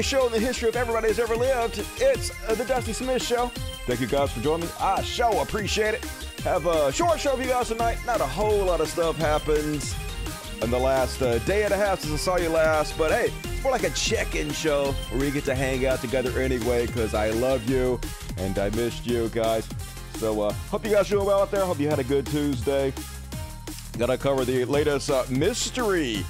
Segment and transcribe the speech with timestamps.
[0.00, 1.78] greatest show in the history of everybody has ever lived.
[1.98, 3.48] It's uh, the Dusty Smith Show.
[3.86, 4.72] Thank you guys for joining me.
[4.80, 6.04] I sure appreciate it.
[6.42, 7.98] Have a short show for you guys tonight.
[8.06, 9.94] Not a whole lot of stuff happens
[10.62, 13.30] in the last uh, day and a half since I saw you last, but hey,
[13.44, 17.12] it's more like a check-in show where we get to hang out together anyway because
[17.12, 18.00] I love you
[18.38, 19.68] and I missed you guys.
[20.14, 21.66] So uh, hope you guys doing well out there.
[21.66, 22.94] Hope you had a good Tuesday.
[23.98, 26.24] Gotta cover the latest uh, mystery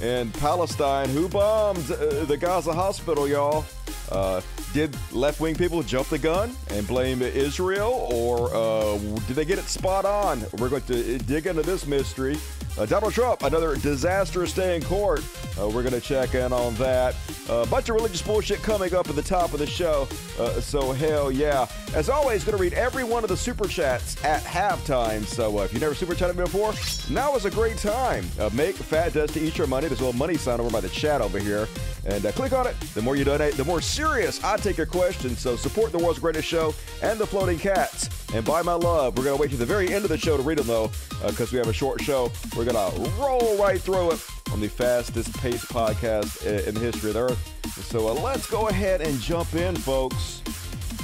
[0.00, 1.08] in Palestine.
[1.08, 3.64] Who bombed uh, the Gaza hospital, y'all?
[4.10, 4.40] Uh,
[4.72, 9.58] did left wing people jump the gun and blame Israel, or uh, did they get
[9.58, 10.44] it spot on?
[10.58, 12.36] We're going to dig into this mystery.
[12.76, 15.22] Uh, Donald Trump, another disastrous day in court.
[15.60, 17.14] Uh, we're going to check in on that.
[17.48, 20.08] A bunch of religious bullshit coming up at the top of the show.
[20.38, 21.68] Uh, so, hell yeah.
[21.94, 25.24] As always, going to read every one of the super chats at halftime.
[25.24, 26.74] So, uh, if you never super chatted before,
[27.08, 28.26] now is a great time.
[28.40, 29.86] Uh, make Fat to eat your money.
[29.86, 31.68] There's a little money sign over by the chat over here.
[32.06, 32.78] And uh, click on it.
[32.94, 35.38] The more you donate, the more serious I take your questions.
[35.38, 38.10] So, support the world's greatest show and the floating cats.
[38.34, 40.36] And by my love, we're going to wait to the very end of the show
[40.36, 40.90] to read them, though,
[41.24, 42.32] because we have a short show.
[42.56, 44.20] We're going to roll right through it
[44.52, 47.84] on the fastest paced podcast in the history of the earth.
[47.86, 50.42] So uh, let's go ahead and jump in, folks.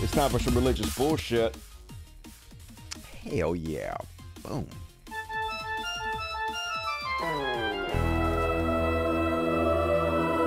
[0.03, 1.57] It's time for some religious bullshit.
[3.31, 3.97] Hell yeah.
[4.43, 4.67] Boom.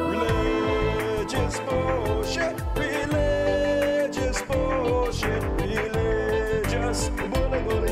[0.09, 2.61] Religious bullshit.
[2.75, 5.43] Religious bullshit.
[5.61, 7.91] Religious bully bully.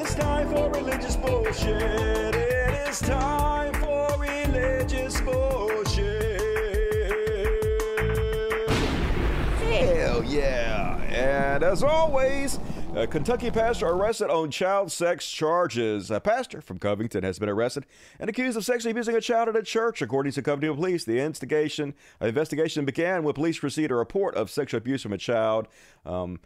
[0.00, 2.47] It's time for religious bullshit.
[2.88, 6.40] It is time for religious bullshit.
[9.60, 10.96] Hell yeah.
[11.10, 12.58] And as always,
[12.94, 16.10] a Kentucky pastor arrested on child sex charges.
[16.10, 17.84] A pastor from Covington has been arrested
[18.18, 21.04] and accused of sexually abusing a child at a church, according to Covington police.
[21.04, 25.18] The instigation uh, investigation began when police received a report of sexual abuse from a
[25.18, 25.68] child.
[26.06, 26.40] Um,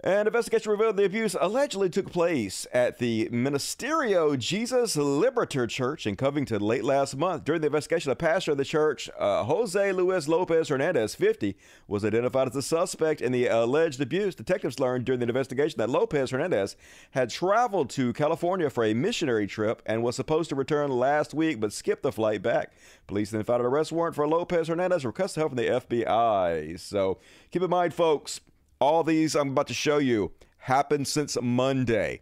[0.00, 6.16] an investigation revealed the abuse allegedly took place at the Ministerio Jesus Liberator Church in
[6.16, 7.44] Covington late last month.
[7.44, 11.56] During the investigation, the pastor of the church, uh, Jose Luis Lopez Hernandez, 50,
[11.88, 14.34] was identified as the suspect in the alleged abuse.
[14.34, 16.76] Detectives learned during the investigation that Lopez Hernandez
[17.12, 21.58] had traveled to California for a missionary trip and was supposed to return last week
[21.58, 22.74] but skipped the flight back.
[23.06, 26.78] Police then filed an arrest warrant for Lopez Hernandez, requested help from the FBI.
[26.78, 27.18] So
[27.50, 28.42] keep in mind, folks.
[28.78, 32.20] All these I'm about to show you happened since Monday.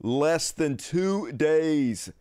[0.00, 2.12] Less than two days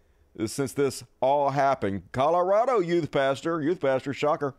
[0.45, 2.03] since this all happened.
[2.11, 4.55] Colorado youth pastor, youth pastor, shocker,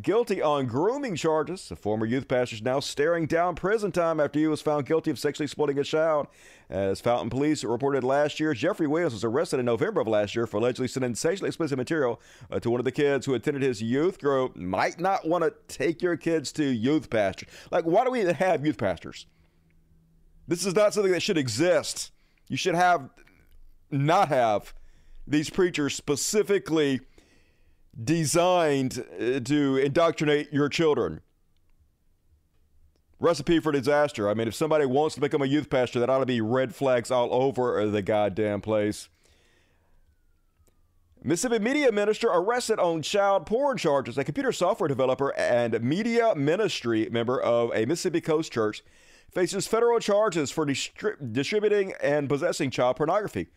[0.00, 1.68] guilty on grooming charges.
[1.68, 5.10] The former youth pastor is now staring down prison time after he was found guilty
[5.10, 6.28] of sexually exploiting a child.
[6.68, 10.46] As Fountain Police reported last year, Jeffrey Williams was arrested in November of last year
[10.46, 12.20] for allegedly sending sexually explicit material
[12.50, 14.54] uh, to one of the kids who attended his youth group.
[14.56, 17.48] Might not want to take your kids to youth pastors.
[17.70, 19.26] Like, why do we even have youth pastors?
[20.46, 22.12] This is not something that should exist.
[22.48, 23.08] You should have,
[23.90, 24.74] not have,
[25.26, 27.00] these preachers specifically
[28.02, 31.20] designed uh, to indoctrinate your children.
[33.18, 34.30] Recipe for disaster.
[34.30, 36.74] I mean, if somebody wants to become a youth pastor, that ought to be red
[36.74, 39.08] flags all over the goddamn place.
[41.22, 44.16] Mississippi media minister arrested on child porn charges.
[44.16, 48.82] A computer software developer and media ministry member of a Mississippi Coast church
[49.30, 53.48] faces federal charges for distri- distributing and possessing child pornography.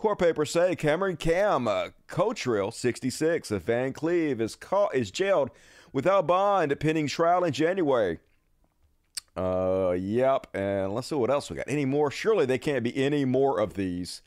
[0.00, 5.50] Court papers say Cameron Cam uh, Cotrill, 66, of Vancleave, is, caught, is jailed
[5.92, 8.18] without bond pending trial in January.
[9.36, 10.46] Uh, yep.
[10.54, 11.68] And let's see what else we got.
[11.68, 12.10] Any more?
[12.10, 14.22] Surely they can't be any more of these.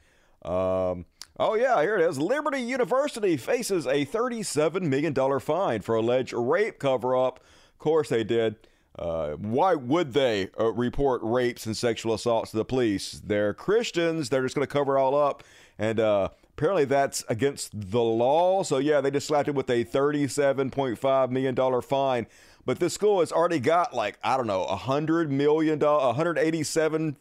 [0.46, 1.06] Um,
[1.40, 2.19] oh, yeah, here it is.
[2.19, 7.40] Liberty University faces a $37 million fine for alleged rape cover up.
[7.72, 8.58] Of course they did.
[8.98, 13.19] Uh, why would they uh, report rapes and sexual assaults to the police?
[13.26, 14.30] They're Christians.
[14.30, 15.44] They're just going to cover it all up.
[15.78, 18.64] And uh, apparently that's against the law.
[18.64, 22.28] So, yeah, they just slapped him with a $37.5 million fine.
[22.66, 27.18] But this school has already got like, I don't know, $100 million, 187,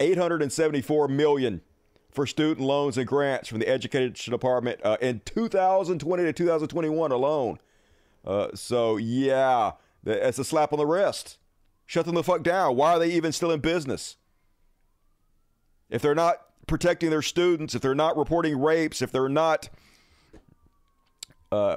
[0.00, 1.60] 874 million
[2.10, 7.60] for student loans and grants from the Education Department uh, in 2020 to 2021 alone.
[8.24, 9.72] Uh, so, yeah,
[10.02, 11.38] that's a slap on the wrist.
[11.86, 12.76] Shut them the fuck down.
[12.76, 14.16] Why are they even still in business?
[15.90, 19.68] If they're not protecting their students, if they're not reporting rapes, if they're not
[21.50, 21.76] uh,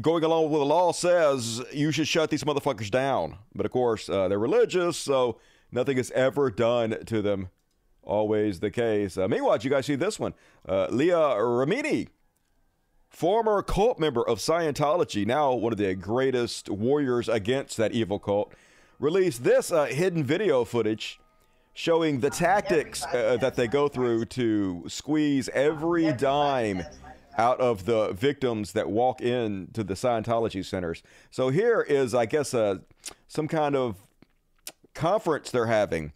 [0.00, 3.38] going along with what the law says, you should shut these motherfuckers down.
[3.54, 5.38] But of course, uh, they're religious, so
[5.72, 7.48] nothing is ever done to them.
[8.02, 9.18] Always the case.
[9.18, 10.34] Uh, meanwhile, you guys see this one?
[10.66, 12.08] Uh, Leah Remini
[13.10, 18.52] former cult member of Scientology, now one of the greatest warriors against that evil cult,
[18.98, 21.20] released this uh, hidden video footage
[21.78, 26.82] showing the tactics uh, that they go through to squeeze every dime
[27.38, 31.04] out of the victims that walk in to the Scientology centers.
[31.30, 32.78] So here is, I guess, uh,
[33.28, 33.94] some kind of
[34.92, 36.10] conference they're having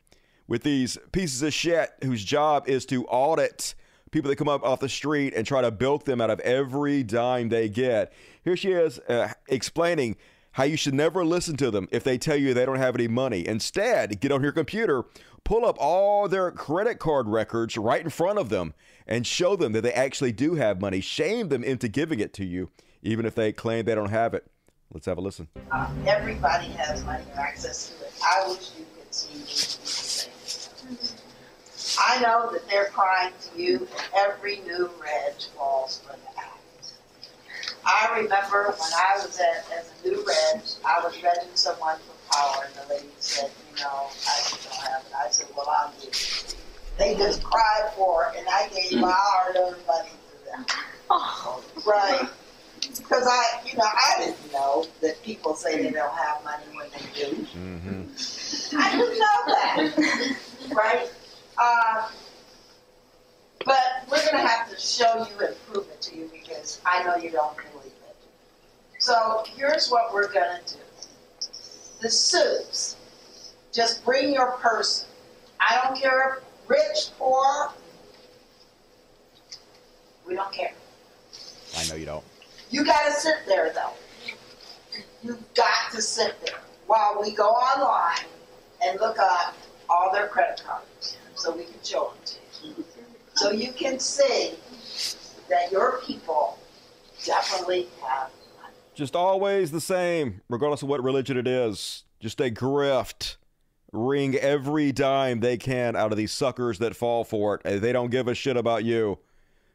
[0.49, 3.77] with these pieces of shit whose job is to audit
[4.11, 7.05] people that come up off the street and try to bilk them out of every
[7.05, 8.13] dime they get.
[8.43, 10.17] Here she is uh, explaining
[10.53, 13.09] how you should never listen to them if they tell you they don't have any
[13.09, 13.47] money.
[13.47, 15.05] Instead, get on your computer,
[15.45, 18.75] pull up all their credit card records right in front of them,
[19.07, 21.01] and show them that they actually do have money.
[21.01, 22.71] Shame them into giving it to you,
[23.03, 24.47] even if they claim they don't have it.
[24.93, 25.49] Let's have a listen.
[25.71, 28.13] Uh, everybody has money and access to it.
[28.23, 29.39] I wish you could see
[30.89, 31.17] things.
[31.99, 36.59] I know that they're crying to you, and every new reg falls for the act.
[37.85, 42.15] I remember when I was at, as a new reg, I was regging someone for
[42.33, 45.13] power, and the lady said, you know, I just don't have it.
[45.15, 46.57] I said, well, I'll give it.
[46.99, 50.67] They just cried for it, and I gave my hard-earned money to them.
[51.11, 51.63] Oh.
[51.87, 52.29] Right.
[52.81, 56.91] Because I, you know, I didn't know that people say they don't have money when
[56.91, 57.35] they do.
[57.57, 58.79] Mm-hmm.
[58.79, 60.37] I didn't know that,
[60.75, 61.11] right?
[61.57, 62.09] Uh,
[63.65, 67.05] but we're going to have to show you and prove it to you because I
[67.05, 68.17] know you don't believe it.
[68.99, 70.81] So here's what we're going to do.
[72.03, 72.97] The suits,
[73.73, 75.09] just bring your person.
[75.61, 77.73] I don't care if rich, poor.
[80.27, 80.73] We don't care.
[81.79, 82.25] I know you don't.
[82.71, 83.93] You got to sit there though.
[85.23, 86.59] You've got to sit there
[86.89, 88.27] while we go online
[88.85, 89.55] and look up
[89.89, 92.85] all their credit cards so we can show them to you.
[93.35, 94.55] So you can see
[95.49, 96.59] that your people
[97.25, 98.31] definitely have.
[98.95, 102.05] Just always the same, regardless of what religion it is.
[102.21, 103.37] Just a grift.
[103.93, 107.81] Wring every dime they can out of these suckers that fall for it.
[107.81, 109.19] They don't give a shit about you.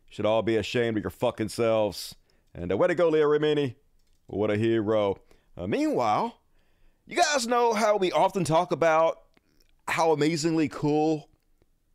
[0.09, 2.15] Should all be ashamed of your fucking selves.
[2.53, 3.75] And uh, way to go, Leah Remini.
[4.27, 5.17] What a hero.
[5.55, 6.39] Uh, meanwhile,
[7.05, 9.21] you guys know how we often talk about
[9.87, 11.29] how amazingly cool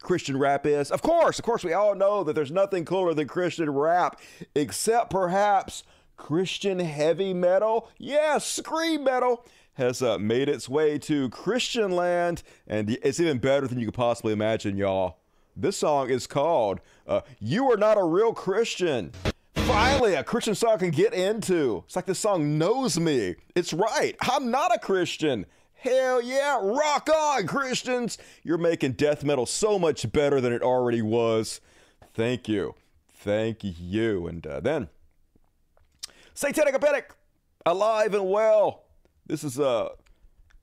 [0.00, 0.90] Christian rap is?
[0.90, 4.20] Of course, of course, we all know that there's nothing cooler than Christian rap,
[4.54, 5.84] except perhaps
[6.22, 7.88] Christian heavy metal.
[7.98, 13.66] Yes, scream metal has uh, made its way to Christian land, and it's even better
[13.66, 15.18] than you could possibly imagine, y'all.
[15.56, 16.78] This song is called
[17.08, 19.10] uh, You Are Not a Real Christian.
[19.54, 21.82] Finally, a Christian song I can get into.
[21.86, 23.34] It's like this song knows me.
[23.56, 24.14] It's right.
[24.20, 25.44] I'm not a Christian.
[25.74, 28.16] Hell yeah, rock on, Christians!
[28.44, 31.60] You're making death metal so much better than it already was.
[32.14, 32.76] Thank you.
[33.12, 34.28] Thank you.
[34.28, 34.88] And uh, then,
[36.34, 37.10] Satanic Panic,
[37.66, 38.84] alive and well.
[39.26, 39.90] This is uh,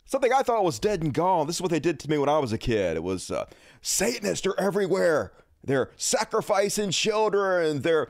[0.05, 1.47] something I thought was dead and gone.
[1.47, 2.97] This is what they did to me when I was a kid.
[2.97, 3.45] It was uh,
[3.81, 5.33] Satanists are everywhere.
[5.63, 7.81] They're sacrificing children.
[7.81, 8.09] They're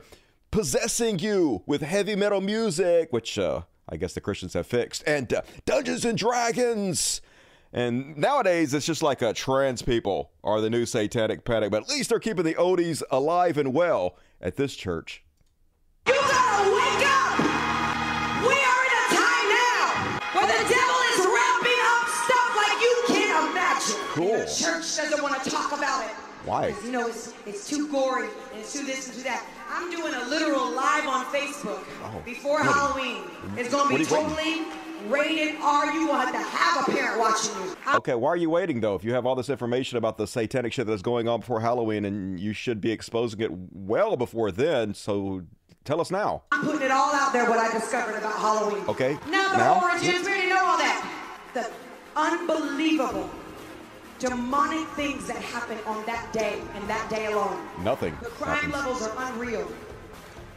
[0.50, 5.32] possessing you with heavy metal music, which uh, I guess the Christians have fixed, and
[5.32, 7.20] uh, Dungeons and Dragons.
[7.72, 11.88] And nowadays, it's just like uh, trans people are the new satanic panic, but at
[11.88, 15.22] least they're keeping the oldies alive and well at this church.
[16.06, 17.39] You gotta wake up!
[24.20, 24.34] Cool.
[24.34, 26.10] And the church doesn't want to talk about it.
[26.44, 26.68] Why?
[26.68, 29.44] Because, you know, it's, it's too gory and it's too this and too that.
[29.70, 32.60] I'm doing a literal live on Facebook Oh, before.
[32.62, 33.24] Halloween.
[33.56, 34.64] It's gonna be What waiting?
[34.66, 34.66] totally
[35.08, 35.92] rated R.
[35.92, 37.76] You will have to have a parent watching you.
[37.86, 38.94] I'm Okay, why are you waiting though?
[38.94, 42.04] If you have all this information about the satanic shit that's going on before Halloween,
[42.06, 45.42] and you should be exposing it well before then, so
[45.84, 46.42] tell us now.
[46.52, 48.82] I'm putting it all out there what I discovered about Halloween.
[48.88, 49.80] Okay, Now the now?
[49.82, 51.06] origins, we already know all that.
[51.54, 51.70] The
[52.16, 53.28] unbelievable
[54.20, 57.58] demonic things that happen on that day and that day alone.
[57.82, 58.16] Nothing.
[58.22, 59.66] The crime levels are unreal.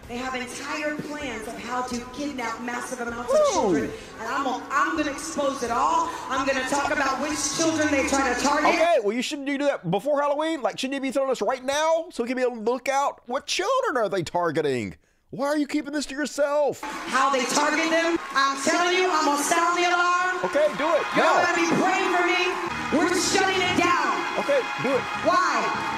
[0.10, 3.90] They have entire plans of how to kidnap massive amounts of children.
[4.20, 6.10] And I'm I'm gonna expose it all.
[6.28, 8.76] I'm gonna talk about which children they try to target.
[8.76, 10.62] Okay, well, you shouldn't you do that before Halloween?
[10.62, 12.90] Like, shouldn't you be telling us right now so we can be able to look
[12.90, 13.22] out?
[13.28, 14.98] What children are they targeting?
[15.30, 16.82] Why are you keeping this to yourself?
[16.82, 18.20] How they target them.
[18.36, 20.44] I'm telling you, I'm gonna sound the alarm.
[20.44, 22.73] Okay, do it You're going to be praying for me.
[22.94, 24.38] We're shutting it down.
[24.38, 25.02] Okay, do it.
[25.26, 25.94] Why?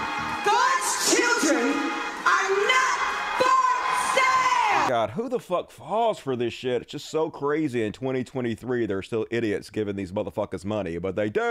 [0.46, 1.74] God's children
[2.26, 3.00] are not
[3.38, 4.72] for sale.
[4.72, 6.84] Oh, God, who the fuck falls for this shit?
[6.84, 7.84] It's just so crazy.
[7.84, 11.42] In 2023, there are still idiots giving these motherfuckers money, but they do.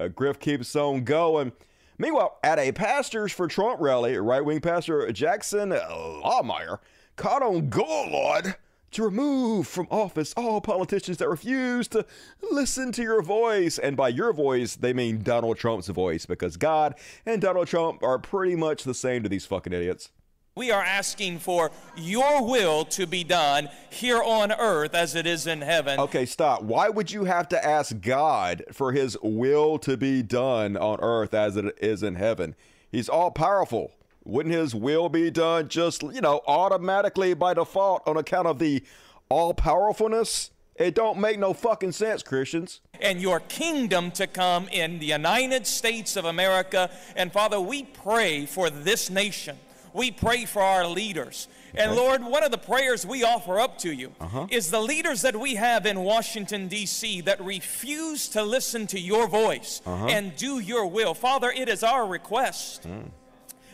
[0.00, 1.52] Uh, a grift keeps on going.
[1.98, 5.86] Meanwhile, at a Pastors for Trump rally, right wing pastor Jackson uh,
[6.24, 6.78] Lahmeyer
[7.16, 8.56] caught on God
[8.94, 12.06] to remove from office all politicians that refuse to
[12.50, 13.78] listen to your voice.
[13.78, 16.94] And by your voice, they mean Donald Trump's voice because God
[17.26, 20.10] and Donald Trump are pretty much the same to these fucking idiots.
[20.56, 25.48] We are asking for your will to be done here on earth as it is
[25.48, 25.98] in heaven.
[25.98, 26.62] Okay, stop.
[26.62, 31.34] Why would you have to ask God for his will to be done on earth
[31.34, 32.54] as it is in heaven?
[32.88, 33.90] He's all powerful.
[34.24, 38.82] Wouldn't his will be done just, you know, automatically by default on account of the
[39.28, 40.50] all powerfulness?
[40.76, 42.80] It don't make no fucking sense, Christians.
[43.00, 46.90] And your kingdom to come in the United States of America.
[47.14, 49.56] And Father, we pray for this nation.
[49.92, 51.46] We pray for our leaders.
[51.76, 54.46] And Lord, one of the prayers we offer up to you Uh-huh.
[54.50, 59.28] is the leaders that we have in Washington, D.C., that refuse to listen to your
[59.28, 60.06] voice Uh-huh.
[60.06, 61.14] and do your will.
[61.14, 63.08] Father, it is our request Hmm.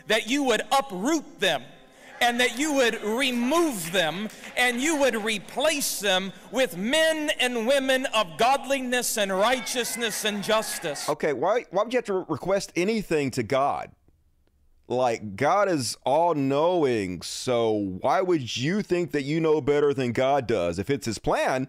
[0.06, 1.62] That you would uproot them
[2.20, 8.06] and that you would remove them and you would replace them with men and women
[8.06, 11.08] of godliness and righteousness and justice.
[11.08, 13.90] Okay, why why would you have to request anything to God?
[14.86, 20.12] Like God is all knowing, so why would you think that you know better than
[20.12, 20.78] God does?
[20.78, 21.68] If it's his plan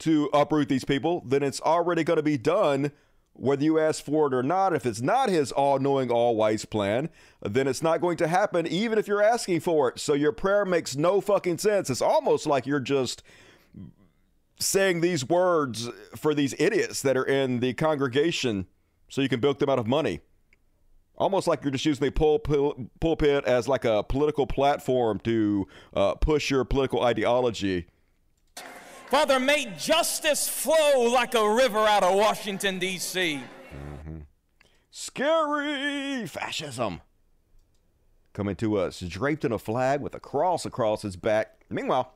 [0.00, 2.90] to uproot these people, then it's already going to be done
[3.38, 4.74] whether you ask for it or not.
[4.74, 7.08] If it's not his all-knowing, all-wise plan,
[7.40, 9.98] then it's not going to happen even if you're asking for it.
[9.98, 11.90] So your prayer makes no fucking sense.
[11.90, 13.22] It's almost like you're just
[14.58, 18.66] saying these words for these idiots that are in the congregation
[19.08, 20.20] so you can bilk them out of money.
[21.18, 26.14] Almost like you're just using the pul- pulpit as like a political platform to uh,
[26.14, 27.86] push your political ideology.
[29.08, 33.40] Father, may justice flow like a river out of Washington, D.C.
[34.90, 37.00] Scary fascism
[38.32, 41.60] coming to us draped in a flag with a cross across his back.
[41.70, 42.14] Meanwhile,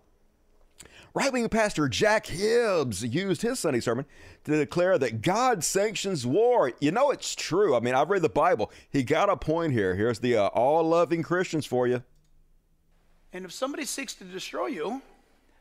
[1.14, 4.04] right wing pastor Jack Hibbs used his Sunday sermon
[4.44, 6.72] to declare that God sanctions war.
[6.80, 7.76] You know, it's true.
[7.76, 8.72] I mean, I've read the Bible.
[8.90, 9.94] He got a point here.
[9.94, 12.02] Here's the uh, all loving Christians for you.
[13.32, 15.02] And if somebody seeks to destroy you,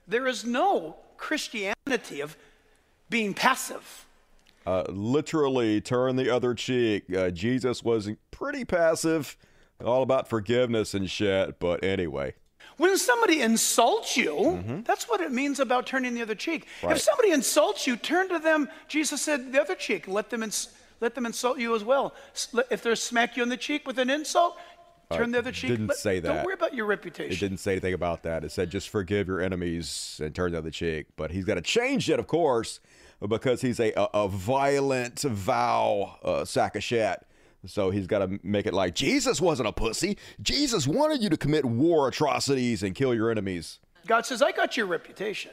[0.07, 2.35] there is no Christianity of
[3.09, 4.05] being passive.
[4.65, 7.03] Uh, literally turn the other cheek.
[7.15, 9.37] Uh, Jesus was pretty passive,
[9.83, 11.59] all about forgiveness and shit.
[11.59, 12.33] But anyway.
[12.77, 16.65] When somebody insults you, that's what it means about turning the other cheek.
[16.81, 16.95] Right.
[16.95, 18.69] If somebody insults you, turn to them.
[18.87, 20.69] Jesus said, the other cheek, let them, ins-
[21.01, 22.13] let them insult you as well.
[22.71, 24.57] If they smack you in the cheek with an insult,
[25.17, 25.71] turn the other cheek.
[25.71, 26.45] didn't Let- say Don't that.
[26.45, 27.31] worry about your reputation.
[27.33, 28.43] It didn't say anything about that.
[28.43, 31.07] It said just forgive your enemies and turn the other cheek.
[31.15, 32.79] But he's got to change it, of course,
[33.27, 37.25] because he's a, a, a violent vow uh, sack of shit.
[37.65, 40.17] So he's got to make it like Jesus wasn't a pussy.
[40.41, 43.79] Jesus wanted you to commit war atrocities and kill your enemies.
[44.07, 45.51] God says, I got your reputation.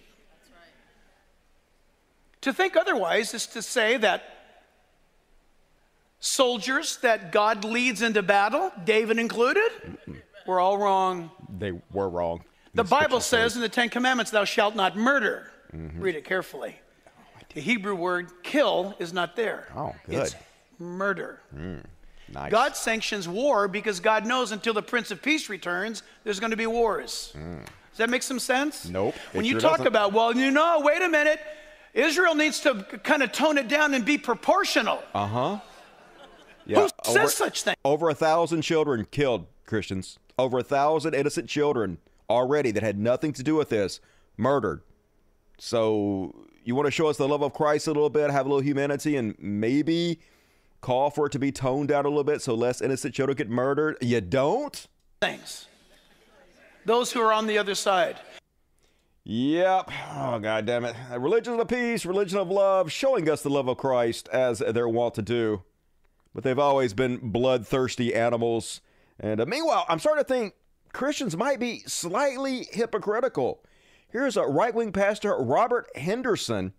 [2.42, 4.22] To think otherwise is to say that
[6.26, 9.70] soldiers that God leads into battle, David included,
[10.46, 11.30] were all wrong.
[11.58, 12.42] They were wrong.
[12.74, 15.50] The Bible says in the Ten Commandments, Thou shalt not murder.
[15.74, 16.00] Mm-hmm.
[16.00, 16.76] Read it carefully.
[17.54, 19.68] The Hebrew word kill is not there.
[19.74, 20.16] Oh, good.
[20.24, 20.34] It's
[20.78, 21.40] murder.
[22.32, 22.50] Nice.
[22.50, 26.56] God sanctions war because God knows until the Prince of Peace returns, there's going to
[26.56, 27.32] be wars.
[27.34, 28.86] Does that make some sense?
[28.86, 28.90] Mm.
[28.90, 29.86] Nope, When you sure talk doesn't.
[29.86, 31.40] about, well, you know, wait a minute,
[31.94, 35.02] Israel needs to kind of tone it down and be proportional.
[35.14, 35.58] Uh,
[36.66, 37.76] Yeah, Who says such thing?
[37.84, 40.18] Over a thousand children killed, Christians.
[40.38, 44.00] Over a thousand innocent children already that had nothing to do with this
[44.36, 44.82] murdered.
[45.58, 48.48] So you want to show us the love of Christ a little bit, have a
[48.48, 50.18] little humanity, and maybe
[50.80, 53.48] call for it to be toned down a little bit so less innocent children get
[53.48, 53.96] murdered?
[54.00, 54.86] You don't?
[55.20, 55.66] Thanks.
[56.84, 58.16] Those who are on the other side.
[59.24, 59.90] Yep.
[60.14, 60.94] Oh, God damn it.
[61.16, 65.14] Religion of peace, religion of love, showing us the love of Christ as they're wont
[65.14, 65.62] to do.
[66.36, 68.82] But they've always been bloodthirsty animals.
[69.18, 70.52] And uh, meanwhile, I'm starting to think
[70.92, 73.64] Christians might be slightly hypocritical.
[74.06, 76.74] Here's a right wing pastor, Robert Henderson,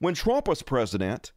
[0.00, 1.30] when Trump was president,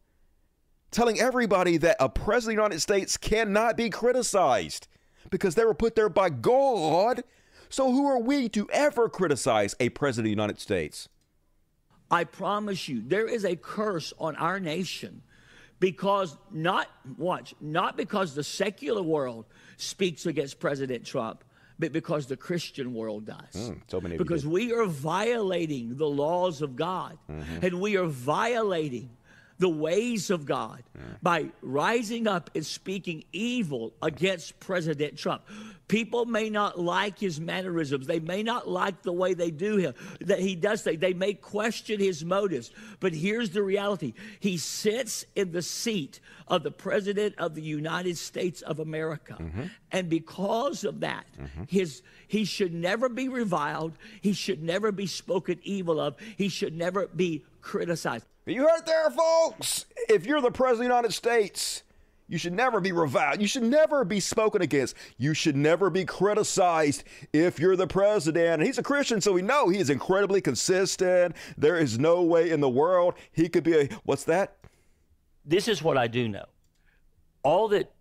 [0.90, 4.88] telling everybody that a president of the United States cannot be criticized
[5.30, 7.22] because they were put there by God.
[7.68, 11.08] So who are we to ever criticize a president of the United States?
[12.10, 15.22] I promise you, there is a curse on our nation
[15.82, 19.46] because not, watch, not because the secular world
[19.78, 21.42] speaks against President Trump,
[21.76, 23.72] but because the Christian world does.
[23.88, 27.18] so many because we are violating the laws of God
[27.60, 29.10] and we are violating
[29.62, 30.82] the ways of God
[31.22, 35.42] by rising up and speaking evil against President Trump.
[35.86, 38.08] People may not like his mannerisms.
[38.08, 40.98] They may not like the way they do him, that he does things.
[40.98, 42.72] They may question his motives.
[42.98, 44.14] But here's the reality.
[44.40, 49.36] He sits in the seat of the President of the United States of America.
[49.38, 49.62] Mm-hmm.
[49.92, 51.64] And because of that, mm-hmm.
[51.68, 53.92] his he should never be reviled.
[54.22, 56.16] He should never be spoken evil of.
[56.36, 58.26] He should never be criticized.
[58.44, 59.86] You heard there, folks.
[60.08, 61.84] If you're the president of the United States,
[62.28, 63.40] you should never be reviled.
[63.40, 64.96] You should never be spoken against.
[65.16, 68.60] You should never be criticized if you're the president.
[68.60, 71.36] And he's a Christian, so we know he is incredibly consistent.
[71.56, 74.56] There is no way in the world he could be a what's that?
[75.44, 76.44] this is what I do know.
[77.42, 77.92] All that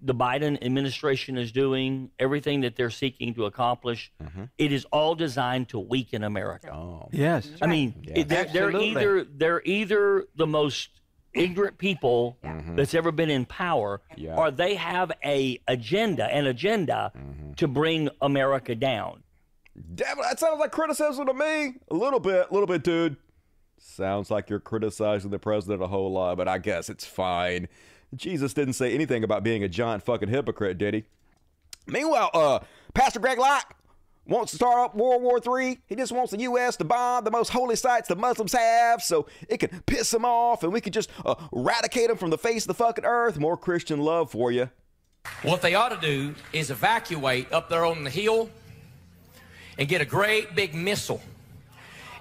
[0.00, 4.44] the Biden administration is doing, everything that they're seeking to accomplish, mm-hmm.
[4.56, 6.72] it is all designed to weaken America.
[6.72, 7.08] Oh.
[7.12, 7.50] Yes.
[7.60, 10.90] I mean, it- they're, they're either they're either the most
[11.34, 12.76] ignorant people mm-hmm.
[12.76, 14.36] that's ever been in power, Yeah.
[14.36, 17.52] or they have a agenda, an agenda mm-hmm.
[17.54, 19.22] to bring America down.
[19.94, 21.74] Damn that sounds like criticism to me.
[21.90, 23.16] A little bit, a little bit, dude.
[23.78, 27.68] Sounds like you're criticizing the president a whole lot, but I guess it's fine.
[28.14, 31.04] Jesus didn't say anything about being a giant fucking hypocrite, did he?
[31.86, 32.58] Meanwhile, uh,
[32.94, 33.74] Pastor Greg Locke
[34.26, 35.78] wants to start up World War III.
[35.86, 36.76] He just wants the U.S.
[36.76, 40.62] to bomb the most holy sites the Muslims have so it can piss them off
[40.62, 43.38] and we can just uh, eradicate them from the face of the fucking earth.
[43.38, 44.70] More Christian love for you.
[45.42, 48.50] What they ought to do is evacuate up there on the hill
[49.78, 51.22] and get a great big missile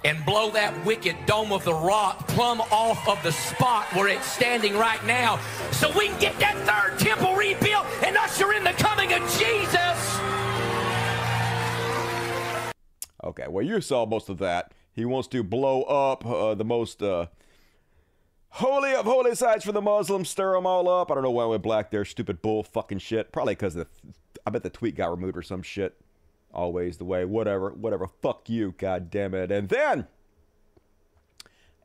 [0.07, 4.25] and blow that wicked dome of the rock plumb off of the spot where it's
[4.25, 5.37] standing right now
[5.71, 10.19] so we can get that third temple rebuilt and usher in the coming of Jesus.
[13.21, 14.73] Okay, well, you saw most of that.
[14.93, 17.25] He wants to blow up uh, the most uh,
[18.51, 21.11] holy of holy sites for the Muslims, stir them all up.
[21.11, 23.33] I don't know why I went black there, stupid bull fucking shit.
[23.33, 23.87] Probably because the,
[24.45, 25.99] I bet the tweet got removed or some shit.
[26.57, 28.07] Always the way, whatever, whatever.
[28.23, 29.51] Fuck you, god damn it.
[29.51, 30.07] And then,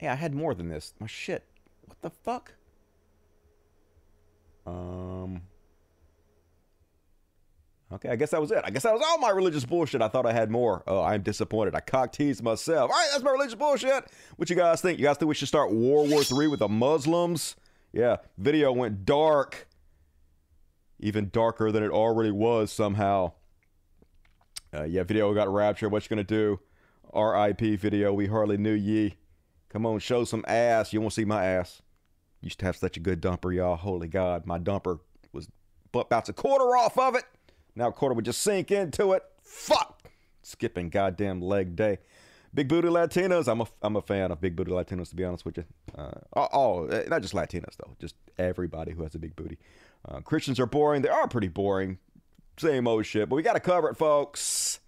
[0.00, 0.94] yeah, I had more than this.
[0.98, 1.44] My shit.
[1.84, 2.54] What the fuck?
[4.66, 5.42] Um.
[7.92, 8.62] Okay, I guess that was it.
[8.64, 10.00] I guess that was all my religious bullshit.
[10.00, 10.82] I thought I had more.
[10.86, 11.74] Oh, I'm disappointed.
[11.74, 12.90] I cock teased myself.
[12.90, 14.06] All right, that's my religious bullshit.
[14.36, 14.98] What you guys think?
[14.98, 17.56] You guys think we should start World War III with the Muslims?
[17.92, 19.68] Yeah, video went dark.
[20.98, 23.32] Even darker than it already was somehow.
[24.74, 25.92] Uh, yeah, video got raptured.
[25.92, 26.60] What you gonna do?
[27.12, 27.76] R.I.P.
[27.76, 28.12] video.
[28.12, 29.16] We hardly knew ye.
[29.68, 30.92] Come on, show some ass.
[30.92, 31.82] You won't see my ass.
[32.40, 33.76] Used to have such a good dumper, y'all.
[33.76, 35.00] Holy God, my dumper
[35.32, 35.48] was
[35.92, 37.24] butt bounce a quarter off of it.
[37.74, 39.22] Now a quarter would just sink into it.
[39.42, 40.10] Fuck.
[40.42, 41.98] Skipping goddamn leg day.
[42.54, 43.48] Big booty Latinos.
[43.48, 45.64] I'm a I'm a fan of big booty Latinos to be honest with you.
[45.96, 47.94] Uh, oh, oh, not just Latinos though.
[47.98, 49.58] Just everybody who has a big booty.
[50.06, 51.02] Uh, Christians are boring.
[51.02, 51.98] They are pretty boring.
[52.56, 53.28] Same old shit.
[53.28, 54.80] But we got to cover it, folks.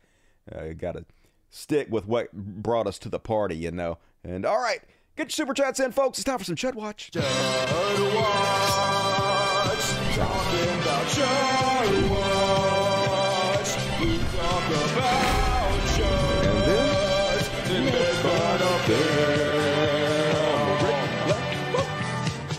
[0.50, 1.04] Uh, got to
[1.50, 3.98] stick with what brought us to the party, you know.
[4.22, 4.80] And all right,
[5.16, 6.18] get your super chats in, folks.
[6.18, 7.10] It's time for some Chud Watch.
[7.12, 7.22] Chud
[8.14, 8.34] Watch.
[10.14, 12.33] Talking about Chud Watch.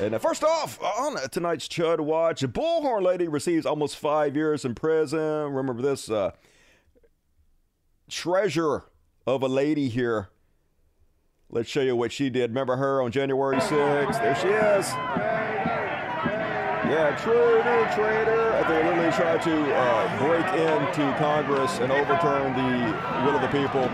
[0.06, 4.63] And uh, first off, on tonight's Chud Watch, a bullhorn lady receives almost five years
[4.63, 5.20] in prison.
[5.20, 6.30] Remember this uh,
[8.08, 8.84] treasure
[9.26, 10.30] of a lady here.
[11.50, 12.52] Let's show you what she did.
[12.52, 14.22] Remember her on January 6th?
[14.22, 14.91] There she is.
[16.86, 18.63] Yeah, traitor, traitor.
[18.70, 23.89] They literally tried to uh, break into Congress and overturn the will of the people,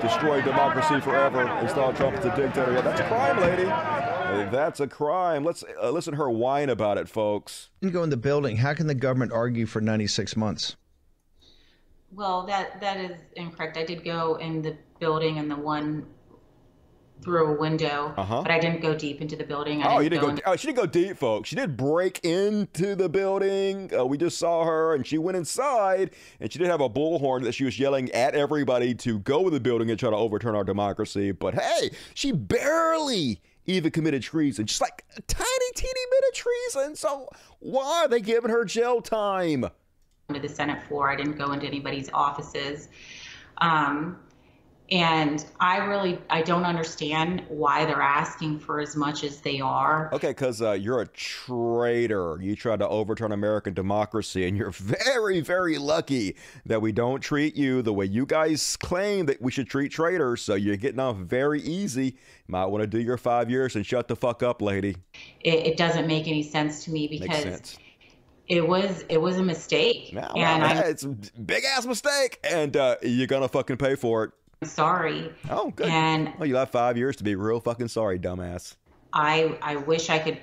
[0.00, 2.72] destroy democracy forever, install Trump as a dictator.
[2.72, 4.09] Yeah, that's a crime, lady.
[4.34, 5.44] That's a crime.
[5.44, 7.70] Let's uh, listen to her whine about it, folks.
[7.80, 8.56] didn't go in the building.
[8.56, 10.76] How can the government argue for 96 months?
[12.12, 13.76] Well, that that is incorrect.
[13.76, 16.06] I did go in the building and the one
[17.22, 18.40] through a window, Uh-huh.
[18.42, 19.82] but I didn't go deep into the building.
[19.82, 20.32] I Oh, you didn't go go.
[20.36, 21.50] in- Oh, she didn't go deep, folks.
[21.50, 23.90] She did break into the building.
[23.94, 27.42] Uh, we just saw her, and she went inside, and she did have a bullhorn
[27.44, 30.54] that she was yelling at everybody to go in the building and try to overturn
[30.56, 31.30] our democracy.
[31.30, 34.66] But hey, she barely even committed treason.
[34.66, 36.96] Just like a tiny, teeny bit of treason.
[36.96, 39.66] So why are they giving her jail time?
[40.34, 41.10] to the Senate floor.
[41.10, 42.88] I didn't go into anybody's offices.
[43.58, 44.18] Um,
[44.90, 50.10] And I really, I don't understand why they're asking for as much as they are.
[50.12, 52.38] Okay, because uh, you're a traitor.
[52.40, 57.54] You tried to overturn American democracy, and you're very, very lucky that we don't treat
[57.54, 60.42] you the way you guys claim that we should treat traitors.
[60.42, 62.16] So you're getting off very easy.
[62.48, 64.96] Might want to do your five years and shut the fuck up, lady.
[65.40, 67.76] It, it doesn't make any sense to me because
[68.50, 72.96] it was it was a mistake, Now, and it's a big ass mistake, and uh,
[73.00, 74.30] you're gonna fucking pay for it.
[74.62, 75.32] Sorry.
[75.48, 75.88] Oh, good.
[75.88, 78.76] And Well, you have five years to be real fucking sorry, dumbass.
[79.12, 80.38] I I wish I could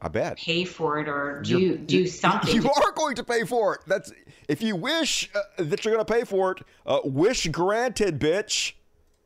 [0.00, 0.38] I bet.
[0.38, 2.54] pay for it or You're- do do something.
[2.54, 3.80] You are going to pay for it.
[3.86, 4.12] That's
[4.48, 6.62] if you wish uh, that you're going to pay for it.
[6.86, 8.72] Uh, wish granted, bitch.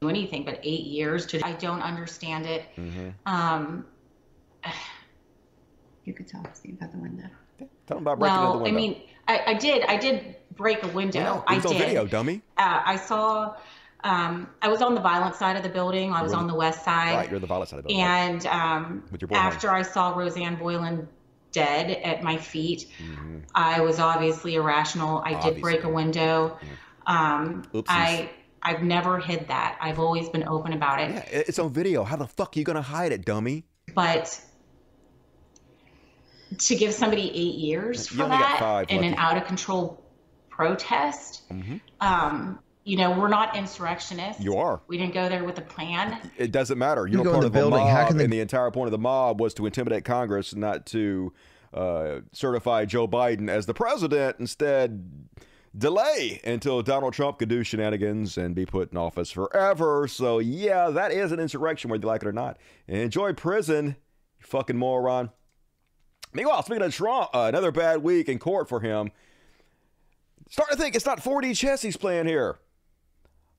[0.00, 3.08] do anything but eight years to i don't understand it Mm-hmm.
[3.26, 3.86] um
[6.04, 7.28] you could talk to me about the window
[7.86, 8.78] Tell them about breaking in the well window.
[8.78, 12.42] i mean I, I did i did break a window Yeah, i did video, dummy.
[12.58, 13.54] uh, i saw
[14.04, 16.84] um, i was on the violent side of the building i was on the west
[16.84, 18.04] side Right, you're the violent side of the building.
[18.04, 21.06] and um, after i saw rosanne boyland
[21.52, 22.86] dead at my feet
[23.54, 25.96] i was obviously irrational i did break a Mm-hmm.
[25.96, 26.04] Obviously.
[26.04, 26.58] window
[27.06, 28.30] um, i
[28.62, 32.04] i've never hid that i've always been open about it Yeah, it's on video.
[32.04, 33.64] How the fuck are you going to hide it, dummy?
[33.94, 34.40] but
[36.58, 40.04] to give somebody eight years You for that in an out of control
[40.50, 41.80] protest, Mhm.
[42.00, 44.42] um, you know, we're not insurrectionists.
[44.42, 44.80] You are.
[44.88, 46.18] We didn't go there with a plan.
[46.36, 47.06] It doesn't matter.
[47.06, 47.86] You You're go in part the of building.
[47.86, 50.54] a How can the- and the entire point of the mob was to intimidate Congress,
[50.54, 51.32] not to
[51.72, 54.36] uh, certify Joe Biden as the president.
[54.40, 55.08] Instead,
[55.76, 60.06] delay until Donald Trump could do shenanigans and be put in office forever.
[60.08, 62.58] So yeah, that is an insurrection, whether you like it or not.
[62.88, 63.86] Enjoy prison,
[64.38, 65.30] you fucking moron.
[66.34, 69.10] Meanwhile, speaking of Trump, uh, another bad week in court for him.
[70.50, 72.58] Starting to think it's not 4D chess he's playing here.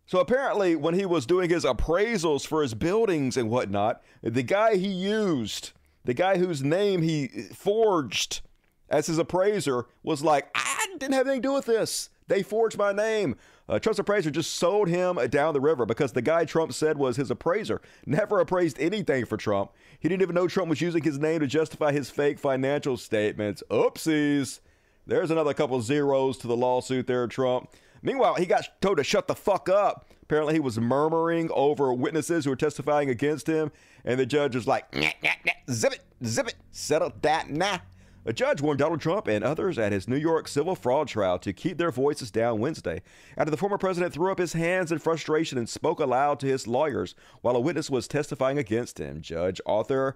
[0.05, 4.75] So apparently, when he was doing his appraisals for his buildings and whatnot, the guy
[4.75, 5.71] he used,
[6.03, 8.41] the guy whose name he forged
[8.89, 12.09] as his appraiser, was like, I didn't have anything to do with this.
[12.27, 13.35] They forged my name.
[13.67, 17.15] Uh, Trump's appraiser just sold him down the river because the guy Trump said was
[17.15, 19.71] his appraiser never appraised anything for Trump.
[19.99, 23.63] He didn't even know Trump was using his name to justify his fake financial statements.
[23.69, 24.59] Oopsies.
[25.07, 27.69] There's another couple zeros to the lawsuit there, Trump.
[28.03, 30.07] Meanwhile, he got told to shut the fuck up.
[30.21, 33.71] Apparently, he was murmuring over witnesses who were testifying against him,
[34.05, 37.79] and the judge was like, "Nyah, nyah, nyah, zip it, zip it, settle that nah.
[38.25, 41.51] A judge warned Donald Trump and others at his New York civil fraud trial to
[41.51, 43.01] keep their voices down Wednesday
[43.37, 46.65] after the former president threw up his hands in frustration and spoke aloud to his
[46.65, 49.21] lawyers while a witness was testifying against him.
[49.21, 50.15] Judge Arthur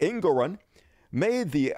[0.00, 0.58] Engoron
[1.10, 1.74] made the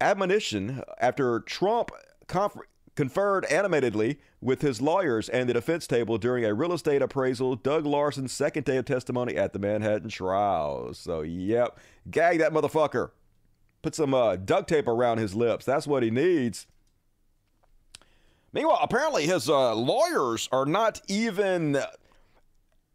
[0.00, 1.90] admonition after Trump
[2.28, 2.60] conf-
[2.98, 7.86] conferred animatedly with his lawyers and the defense table during a real estate appraisal, Doug
[7.86, 10.92] Larson's second day of testimony at the Manhattan trial.
[10.94, 11.78] So, yep,
[12.10, 13.12] gag that motherfucker.
[13.82, 15.64] Put some uh, duct tape around his lips.
[15.64, 16.66] That's what he needs.
[18.52, 21.78] Meanwhile, apparently his uh, lawyers are not even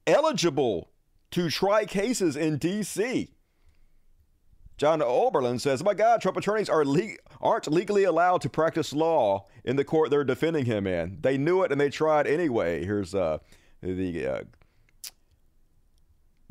[0.05, 0.89] eligible
[1.31, 3.29] to try cases in D.C.
[4.83, 9.45] John Oberlin says, "My God, Trump attorneys are le- aren't legally allowed to practice law
[9.63, 11.19] in the court they're defending him in.
[11.21, 13.37] They knew it and they tried anyway." Here's uh,
[13.81, 14.41] the uh,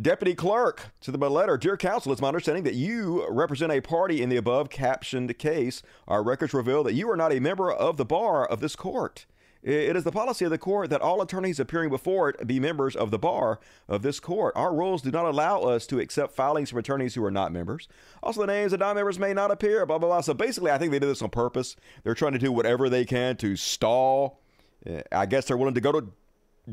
[0.00, 1.58] deputy clerk to the letter.
[1.58, 5.82] Dear counsel, it's my understanding that you represent a party in the above captioned case.
[6.08, 9.26] Our records reveal that you are not a member of the bar of this court.
[9.62, 12.96] It is the policy of the court that all attorneys appearing before it be members
[12.96, 14.54] of the bar of this court.
[14.56, 17.86] Our rules do not allow us to accept filings from attorneys who are not members.
[18.24, 19.86] Also, the names of non-members may not appear.
[19.86, 20.20] Blah blah blah.
[20.20, 21.76] So basically, I think they did this on purpose.
[22.02, 24.40] They're trying to do whatever they can to stall.
[24.84, 26.08] Uh, I guess they're willing to go to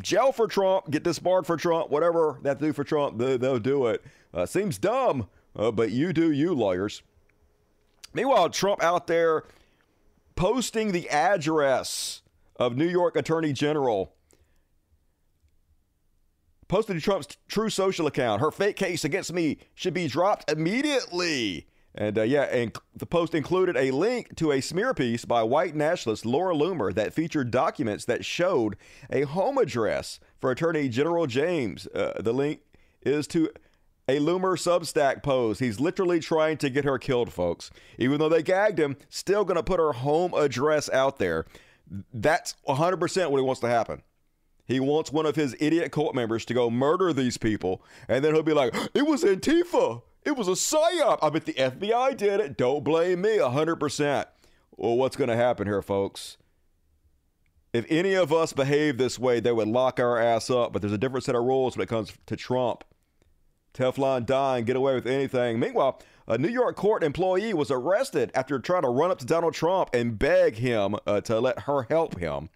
[0.01, 3.37] jail for Trump, get disbarred for Trump, whatever they have to do for Trump, they,
[3.37, 4.03] they'll do it.
[4.33, 7.01] Uh, seems dumb, uh, but you do you, lawyers.
[8.13, 9.43] Meanwhile, Trump out there
[10.35, 12.21] posting the address
[12.59, 14.13] of New York Attorney General.
[16.67, 18.41] Posted to Trump's Truth Social account.
[18.41, 21.65] Her fake case against me should be dropped immediately.
[21.95, 25.75] And uh, yeah, and the post included a link to a smear piece by white
[25.75, 28.75] nationalist Laura Loomer that featured documents that showed
[29.09, 31.87] a home address for Attorney General James.
[31.87, 32.59] Uh, the link
[33.01, 33.49] is to
[34.07, 35.59] a Loomer Substack post.
[35.59, 37.71] He's literally trying to get her killed, folks.
[37.97, 41.45] Even though they gagged him, still going to put her home address out there.
[42.13, 44.03] That's 100% what he wants to happen.
[44.65, 48.33] He wants one of his idiot cult members to go murder these people, and then
[48.33, 50.03] he'll be like, it was Antifa.
[50.23, 51.19] It was a psyop.
[51.23, 52.57] I bet the FBI did it.
[52.57, 54.25] Don't blame me 100%.
[54.77, 56.37] Well, what's going to happen here, folks?
[57.71, 60.73] if any of us behave this way, they would lock our ass up.
[60.73, 62.83] But there's a different set of rules when it comes to Trump.
[63.73, 65.59] Teflon Don, get away with anything.
[65.59, 69.55] Meanwhile, a New York court employee was arrested after trying to run up to Donald
[69.55, 72.49] Trump and beg him uh, to let her help him.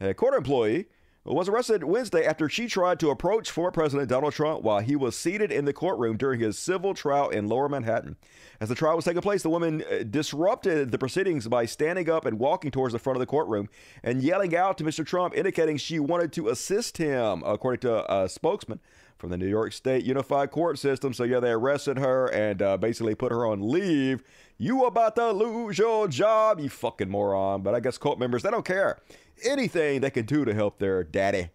[0.00, 0.86] A court employee
[1.24, 5.14] was arrested Wednesday after she tried to approach former President Donald Trump while he was
[5.14, 8.16] seated in the courtroom during his civil trial in lower Manhattan.
[8.58, 12.24] As the trial was taking place, the woman uh, disrupted the proceedings by standing up
[12.24, 13.68] and walking towards the front of the courtroom
[14.02, 15.04] and yelling out to Mr.
[15.04, 18.80] Trump, indicating she wanted to assist him, according to a spokesman
[19.20, 21.12] from the New York State Unified Court System.
[21.12, 24.24] So, yeah, they arrested her and uh, basically put her on leave.
[24.56, 27.62] You about to lose your job, you fucking moron.
[27.62, 28.98] But I guess cult members, they don't care.
[29.44, 31.50] Anything they can do to help their daddy,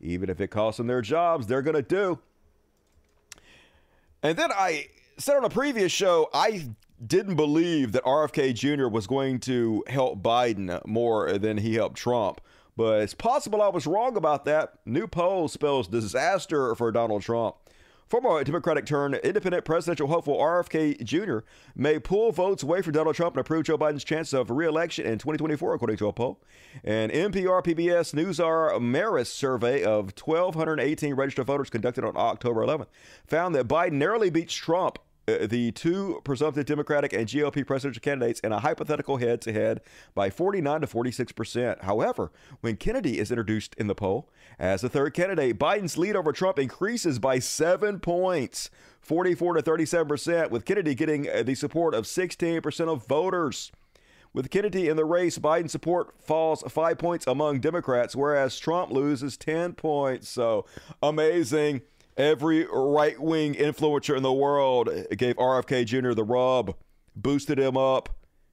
[0.00, 2.20] even if it costs them their jobs, they're going to do.
[4.22, 6.68] And then I said on a previous show, I
[7.04, 8.88] didn't believe that RFK Jr.
[8.88, 12.40] was going to help Biden more than he helped Trump.
[12.78, 14.74] But it's possible I was wrong about that.
[14.86, 17.56] New poll spells disaster for Donald Trump.
[18.06, 21.40] Former Democratic turned independent presidential hopeful RFK Jr.
[21.74, 25.18] may pull votes away from Donald Trump and improve Joe Biden's chance of re-election in
[25.18, 26.40] 2024, according to a poll.
[26.84, 32.86] An NPR PBS NewsHour Marist survey of 1,218 registered voters conducted on October 11th
[33.26, 35.00] found that Biden narrowly beats Trump
[35.46, 39.80] the two presumptive Democratic and GOP presidential candidates in a hypothetical head to head
[40.14, 41.84] by 49 to 46 percent.
[41.84, 46.32] However, when Kennedy is introduced in the poll as the third candidate, Biden's lead over
[46.32, 51.94] Trump increases by seven points, 44 to 37 percent, with Kennedy getting uh, the support
[51.94, 53.70] of 16 percent of voters.
[54.34, 59.36] With Kennedy in the race, Biden's support falls five points among Democrats, whereas Trump loses
[59.36, 60.28] 10 points.
[60.28, 60.66] So
[61.02, 61.82] amazing.
[62.18, 66.14] Every right wing influencer in the world gave RFK Jr.
[66.14, 66.74] the rub,
[67.14, 68.08] boosted him up,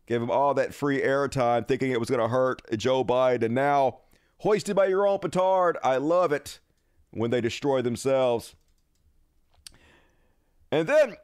[0.06, 3.46] gave him all that free airtime, thinking it was going to hurt Joe Biden.
[3.46, 4.02] And now,
[4.38, 6.60] hoisted by your own petard, I love it
[7.10, 8.54] when they destroy themselves.
[10.72, 11.16] And then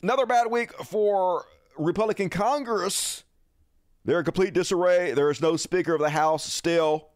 [0.00, 3.24] another bad week for Republican Congress.
[4.04, 5.12] They're in complete disarray.
[5.14, 7.08] There is no Speaker of the House still.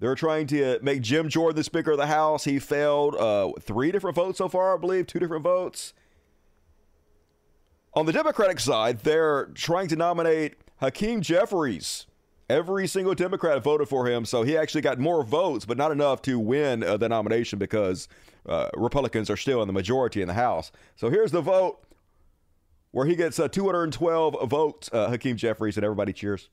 [0.00, 2.44] They're trying to make Jim Jordan the Speaker of the House.
[2.44, 5.92] He failed uh, three different votes so far, I believe, two different votes.
[7.92, 12.06] On the Democratic side, they're trying to nominate Hakeem Jeffries.
[12.48, 16.22] Every single Democrat voted for him, so he actually got more votes, but not enough
[16.22, 18.08] to win uh, the nomination because
[18.48, 20.72] uh, Republicans are still in the majority in the House.
[20.96, 21.78] So here's the vote
[22.92, 26.48] where he gets uh, 212 votes, uh, Hakeem Jeffries, and everybody cheers.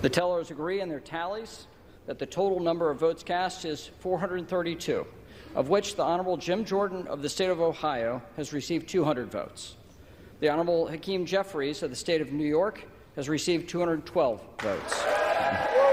[0.00, 1.66] The tellers agree in their tallies
[2.06, 5.04] that the total number of votes cast is 432,
[5.56, 9.74] of which the Honorable Jim Jordan of the state of Ohio has received 200 votes.
[10.38, 12.84] The Honorable Hakeem Jeffries of the state of New York
[13.16, 15.04] has received 212 votes.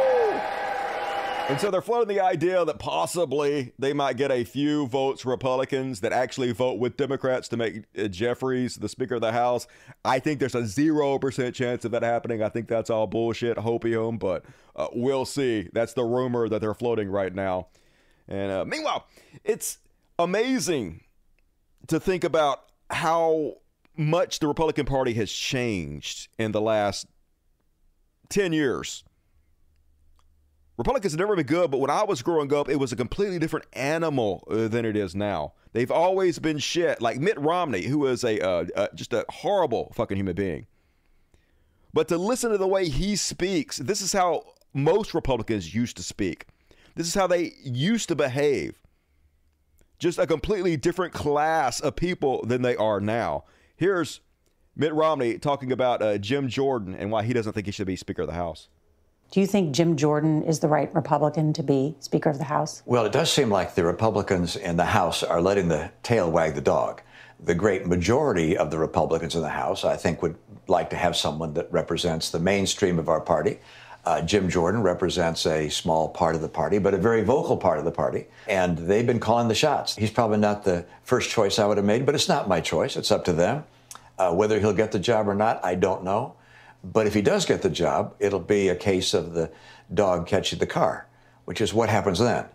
[1.48, 6.00] And so they're floating the idea that possibly they might get a few votes Republicans
[6.00, 9.68] that actually vote with Democrats to make uh, Jeffries the Speaker of the House.
[10.04, 12.42] I think there's a 0% chance of that happening.
[12.42, 14.44] I think that's all bullshit, hopium, but
[14.76, 15.70] uh, we'll see.
[15.72, 17.68] That's the rumor that they're floating right now.
[18.28, 19.06] And uh, meanwhile,
[19.44, 19.78] it's
[20.18, 21.02] amazing
[21.88, 23.58] to think about how
[23.96, 27.06] much the Republican Party has changed in the last
[28.30, 29.05] 10 years.
[30.78, 33.40] Republicans have never been good, but when I was growing up, it was a completely
[33.40, 35.54] different animal uh, than it is now.
[35.72, 37.02] They've always been shit.
[37.02, 40.68] Like Mitt Romney, who is a uh, uh, just a horrible fucking human being.
[41.94, 46.04] But to listen to the way he speaks, this is how most Republicans used to
[46.04, 46.46] speak.
[46.96, 48.82] This is how they used to behave.
[49.98, 53.46] Just a completely different class of people than they are now.
[53.78, 54.20] Here's
[54.76, 57.96] Mitt Romney talking about uh, Jim Jordan and why he doesn't think he should be
[57.96, 58.68] Speaker of the House.
[59.36, 62.82] Do you think Jim Jordan is the right Republican to be Speaker of the House?
[62.86, 66.56] Well, it does seem like the Republicans in the House are letting the tail wag
[66.56, 67.02] the dog.
[67.44, 71.18] The great majority of the Republicans in the House, I think, would like to have
[71.18, 73.60] someone that represents the mainstream of our party.
[74.06, 77.78] Uh, Jim Jordan represents a small part of the party, but a very vocal part
[77.78, 78.28] of the party.
[78.48, 79.98] And they've been calling the shots.
[79.98, 82.96] He's probably not the first choice I would have made, but it's not my choice.
[82.96, 83.66] It's up to them.
[84.18, 86.36] Uh, whether he'll get the job or not, I don't know.
[86.94, 89.52] But if he does get the job, it'll be a case of the
[89.94, 91.08] dog catching the car,
[91.46, 92.46] which is what happens then.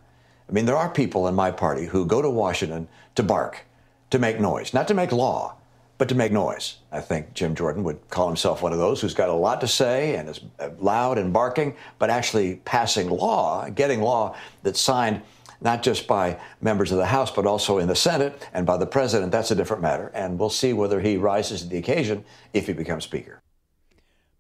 [0.48, 3.66] I mean, there are people in my party who go to Washington to bark,
[4.10, 5.56] to make noise, not to make law,
[5.98, 6.76] but to make noise.
[6.90, 9.68] I think Jim Jordan would call himself one of those who's got a lot to
[9.68, 10.40] say and is
[10.78, 15.22] loud and barking, but actually passing law, getting law that's signed
[15.60, 18.86] not just by members of the House, but also in the Senate and by the
[18.86, 19.30] president.
[19.30, 20.10] That's a different matter.
[20.14, 23.39] And we'll see whether he rises to the occasion if he becomes Speaker.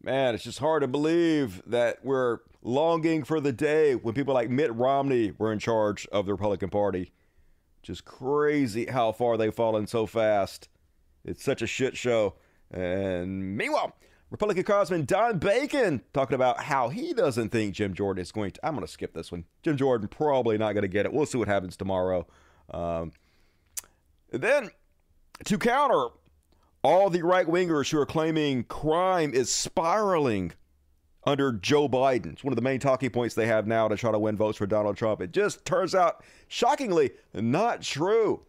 [0.02, 4.48] Man, it's just hard to believe that we're longing for the day when people like
[4.48, 7.12] Mitt Romney were in charge of the Republican Party.
[7.82, 10.70] Just crazy how far they've fallen so fast.
[11.22, 12.36] It's such a shit show.
[12.70, 13.94] And meanwhile,
[14.30, 18.66] Republican Congressman Don Bacon talking about how he doesn't think Jim Jordan is going to.
[18.66, 19.44] I'm going to skip this one.
[19.62, 21.12] Jim Jordan probably not going to get it.
[21.12, 22.26] We'll see what happens tomorrow.
[22.72, 23.12] Um,
[24.30, 24.70] then,
[25.44, 26.08] to counter
[26.82, 30.52] all the right wingers who are claiming crime is spiraling
[31.24, 32.32] under Joe Biden.
[32.32, 34.58] It's one of the main talking points they have now to try to win votes
[34.58, 35.20] for Donald Trump.
[35.20, 38.42] It just turns out, shockingly, not true.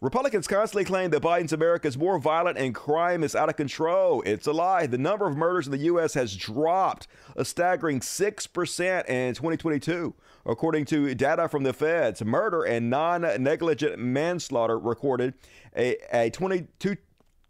[0.00, 4.22] Republicans constantly claim that Biden's America is more violent and crime is out of control.
[4.26, 4.86] It's a lie.
[4.86, 6.14] The number of murders in the U.S.
[6.14, 10.14] has dropped a staggering 6% in 2022.
[10.46, 15.32] According to data from the feds, murder and non negligent manslaughter recorded
[15.74, 16.96] a, a 22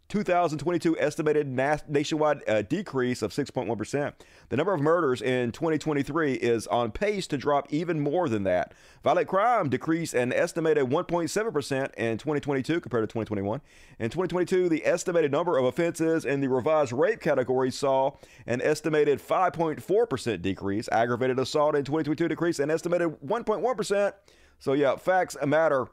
[0.09, 4.13] 2022 estimated nationwide uh, decrease of 6.1%.
[4.49, 8.73] The number of murders in 2023 is on pace to drop even more than that.
[9.03, 13.61] Violent crime decreased an estimated 1.7% in 2022 compared to 2021.
[13.99, 18.11] In 2022, the estimated number of offenses in the revised rape category saw
[18.45, 20.87] an estimated 5.4% decrease.
[20.91, 24.13] Aggravated assault in 2022 decreased an estimated 1.1%.
[24.59, 25.87] So, yeah, facts matter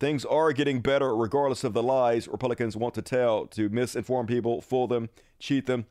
[0.00, 4.60] things are getting better regardless of the lies Republicans want to tell to misinform people,
[4.60, 5.86] fool them, cheat them.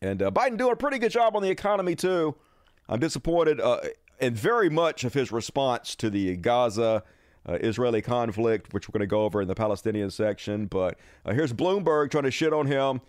[0.00, 2.34] And uh, Biden doing a pretty good job on the economy too.
[2.88, 3.80] I'm disappointed uh,
[4.18, 7.04] in very much of his response to the Gaza
[7.46, 10.66] uh, Israeli conflict, which we're going to go over in the Palestinian section.
[10.66, 13.00] But uh, here's Bloomberg trying to shit on him.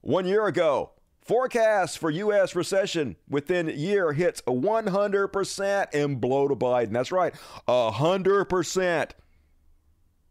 [0.00, 0.92] One year ago,
[1.28, 2.56] Forecast for U.S.
[2.56, 6.92] recession within year hits 100% and blow to Biden.
[6.92, 7.34] That's right,
[7.68, 9.10] 100%.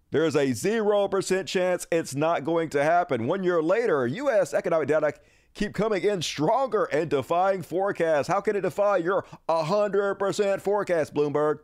[0.09, 3.27] There is a 0% chance it's not going to happen.
[3.27, 4.55] One year later, U.S.
[4.55, 5.13] economic data
[5.53, 8.27] keep coming in stronger and defying forecasts.
[8.27, 11.59] How can it defy your 100% forecast, Bloomberg?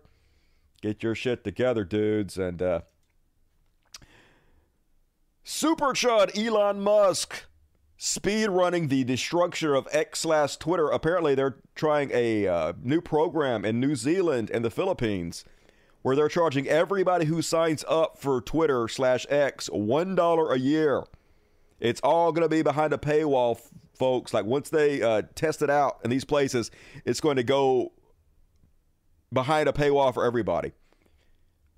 [0.84, 2.38] Get your shit together, dudes.
[2.38, 2.82] And uh,
[5.44, 7.46] Super Chud Elon Musk
[8.06, 10.90] speed running the destruction of X slash Twitter.
[10.90, 15.46] Apparently, they're trying a uh, new program in New Zealand and the Philippines
[16.02, 21.06] where they're charging everybody who signs up for Twitter slash X $1 a year.
[21.80, 23.58] It's all going to be behind a paywall,
[23.98, 24.34] folks.
[24.34, 26.72] Like once they uh, test it out in these places,
[27.06, 27.94] it's going to go
[29.32, 30.74] behind a paywall for everybody.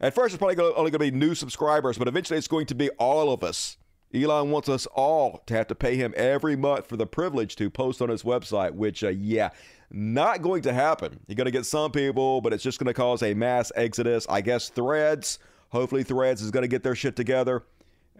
[0.02, 2.76] At first, it's probably only going to be new subscribers, but eventually, it's going to
[2.76, 3.78] be all of us.
[4.16, 7.70] Elon wants us all to have to pay him every month for the privilege to
[7.70, 9.50] post on his website, which, uh, yeah,
[9.92, 11.20] not going to happen.
[11.28, 14.26] You're going to get some people, but it's just going to cause a mass exodus.
[14.30, 17.64] I guess Threads, hopefully, Threads is going to get their shit together.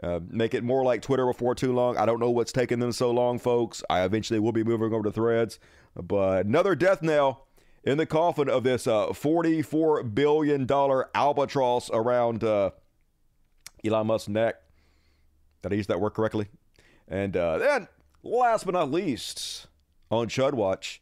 [0.04, 1.98] Uh, make it more like Twitter before too long.
[1.98, 3.82] I don't know what's taking them so long, folks.
[3.90, 5.58] I eventually will be moving over to Threads.
[5.96, 7.48] But another death knell
[7.86, 10.68] in the coffin of this uh, $44 billion
[11.16, 12.72] albatross around uh,
[13.86, 14.56] Elon Musk's neck.
[15.62, 16.48] Did I use that word correctly?
[17.08, 17.88] And uh, then,
[18.24, 19.68] last but not least,
[20.10, 21.02] on Chud Watch,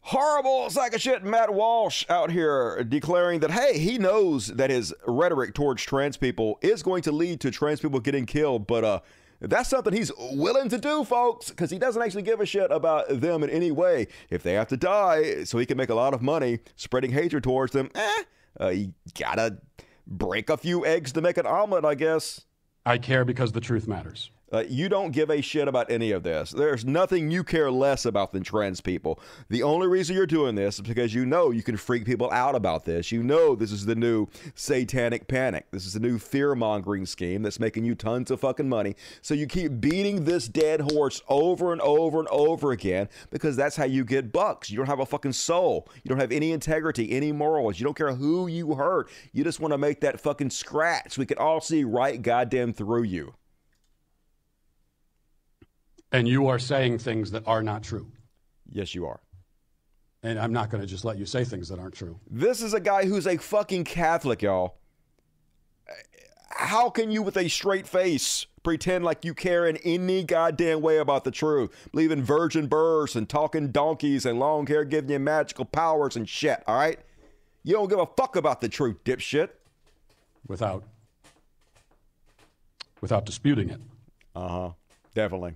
[0.00, 4.92] horrible sack of shit Matt Walsh out here declaring that, hey, he knows that his
[5.06, 9.00] rhetoric towards trans people is going to lead to trans people getting killed, but uh,
[9.40, 13.08] that's something he's willing to do, folks, because he doesn't actually give a shit about
[13.20, 14.08] them in any way.
[14.30, 17.42] If they have to die so he can make a lot of money spreading hatred
[17.42, 18.22] towards them, eh,
[18.60, 19.58] uh, you gotta
[20.06, 22.42] break a few eggs to make an omelet, I guess.
[22.86, 24.30] I care because the truth matters.
[24.54, 26.52] Uh, you don't give a shit about any of this.
[26.52, 29.18] There's nothing you care less about than trans people.
[29.48, 32.54] The only reason you're doing this is because you know you can freak people out
[32.54, 33.10] about this.
[33.10, 35.66] You know this is the new satanic panic.
[35.72, 38.94] This is the new fear mongering scheme that's making you tons of fucking money.
[39.22, 43.74] So you keep beating this dead horse over and over and over again because that's
[43.74, 44.70] how you get bucks.
[44.70, 45.88] You don't have a fucking soul.
[46.04, 47.80] You don't have any integrity, any morals.
[47.80, 49.10] You don't care who you hurt.
[49.32, 51.18] You just want to make that fucking scratch.
[51.18, 53.34] We can all see right goddamn through you.
[56.14, 58.06] And you are saying things that are not true.
[58.70, 59.18] Yes, you are.
[60.22, 62.20] And I'm not going to just let you say things that aren't true.
[62.30, 64.76] This is a guy who's a fucking Catholic, y'all.
[66.50, 70.98] How can you, with a straight face, pretend like you care in any goddamn way
[70.98, 71.88] about the truth?
[71.90, 76.62] Believing virgin births and talking donkeys and long hair giving you magical powers and shit,
[76.68, 77.00] all right?
[77.64, 79.48] You don't give a fuck about the truth, dipshit.
[80.46, 80.84] Without
[83.00, 83.80] without disputing it.
[84.36, 84.70] Uh-huh.
[85.12, 85.54] Definitely.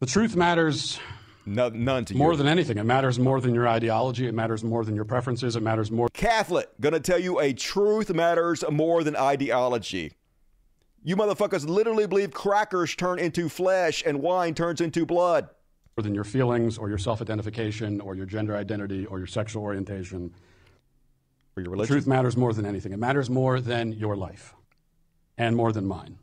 [0.00, 0.98] The truth matters
[1.44, 2.38] no, none to more you.
[2.38, 2.78] than anything.
[2.78, 4.26] It matters more than your ideology.
[4.26, 5.56] It matters more than your preferences.
[5.56, 6.08] It matters more.
[6.14, 10.12] Catholic, gonna tell you a truth matters more than ideology.
[11.02, 15.50] You motherfuckers literally believe crackers turn into flesh and wine turns into blood.
[15.98, 19.62] More than your feelings or your self identification or your gender identity or your sexual
[19.62, 20.32] orientation.
[21.56, 21.96] Or your religion.
[21.96, 22.92] truth matters more than anything.
[22.92, 24.54] It matters more than your life
[25.36, 26.19] and more than mine.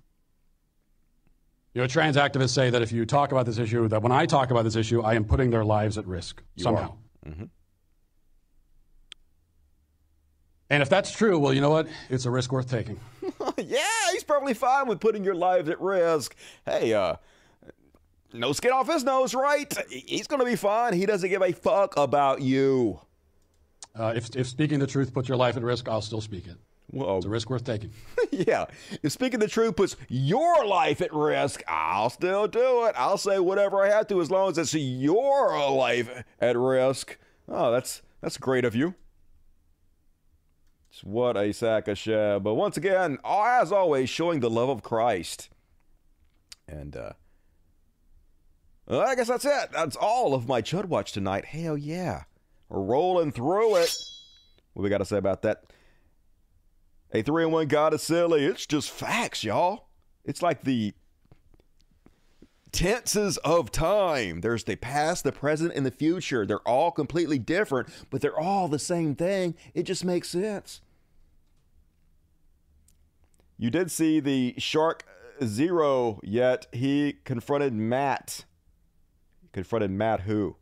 [1.78, 4.25] You know, trans activists say that if you talk about this issue, that when I
[4.25, 6.95] talk about this issue, I am putting their lives at risk You somehow.
[7.23, 7.49] Mhm.
[10.71, 11.88] And if that's true, well, you know what?
[12.09, 12.99] It's a risk worth taking.
[13.59, 16.36] yeah, he's probably fine with putting your lives at risk.
[16.65, 17.17] Hey, uh,
[18.34, 19.71] no skin off his nose, right?
[19.88, 20.93] He's going to be fine.
[20.93, 23.01] He doesn't give a fuck about you.
[23.93, 26.57] Uh, if, if speaking the truth puts your life at risk, I'll still speak it.
[26.90, 27.18] Whoa.
[27.18, 27.92] It's a risk worth taking.
[28.32, 28.66] yeah.
[29.04, 32.96] If speaking the truth puts your life at risk, I'll still do it.
[32.98, 37.18] I'll say whatever I have to as long as it's your life at risk.
[37.50, 38.96] Oh, that's that's great of you.
[40.90, 42.42] It's what a sack of shit.
[42.42, 45.50] But once again, as always, showing the love of Christ.
[46.70, 47.12] And uh
[48.88, 49.70] well, I guess that's it.
[49.74, 51.44] That's all of my Chud Watch tonight.
[51.44, 52.24] Hell yeah.
[52.70, 53.94] We're rolling through it.
[54.74, 55.64] What we got to say about that?
[57.14, 58.45] A three and one God is silly.
[58.45, 59.88] It's just facts, y'all.
[60.26, 60.93] It's like the
[62.72, 64.41] tenses of time.
[64.41, 66.45] There's the past, the present, and the future.
[66.45, 69.55] They're all completely different, but they're all the same thing.
[69.74, 70.82] It just makes sense.
[73.58, 75.05] You did see the Shark
[75.43, 78.45] Zero, yet he confronted Matt.
[79.41, 80.58] He Confronted Matt who?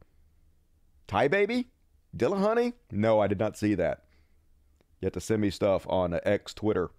[1.08, 1.68] Ty Baby?
[2.16, 2.74] Dylan Honey?
[2.92, 4.05] No, I did not see that.
[5.06, 6.90] You have to send me stuff on uh, X Twitter.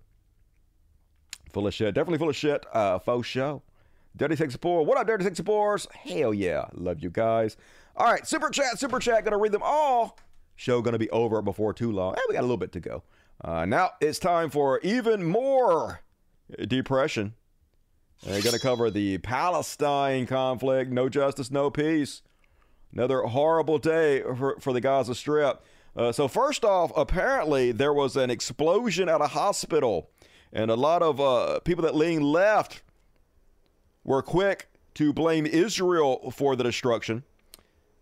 [1.52, 1.92] Full of shit.
[1.92, 2.64] Definitely full of shit.
[2.72, 3.62] Uh, faux show.
[4.16, 4.86] Dirty 64.
[4.86, 5.90] What up, Dirty 64s?
[5.92, 6.66] Hell yeah.
[6.72, 7.56] Love you guys.
[7.96, 9.24] All right, super chat, super chat.
[9.24, 10.16] Gonna read them all.
[10.54, 12.14] Show gonna be over before too long.
[12.14, 13.02] Eh, we got a little bit to go.
[13.44, 16.02] Uh, now it's time for even more
[16.68, 17.34] depression.
[18.22, 20.92] They're gonna cover the Palestine conflict.
[20.92, 22.22] No justice, no peace.
[22.92, 25.60] Another horrible day for, for the Gaza Strip.
[25.96, 30.10] Uh, so, first off, apparently there was an explosion at a hospital,
[30.52, 32.82] and a lot of uh, people that lean left
[34.04, 37.24] were quick to blame Israel for the destruction.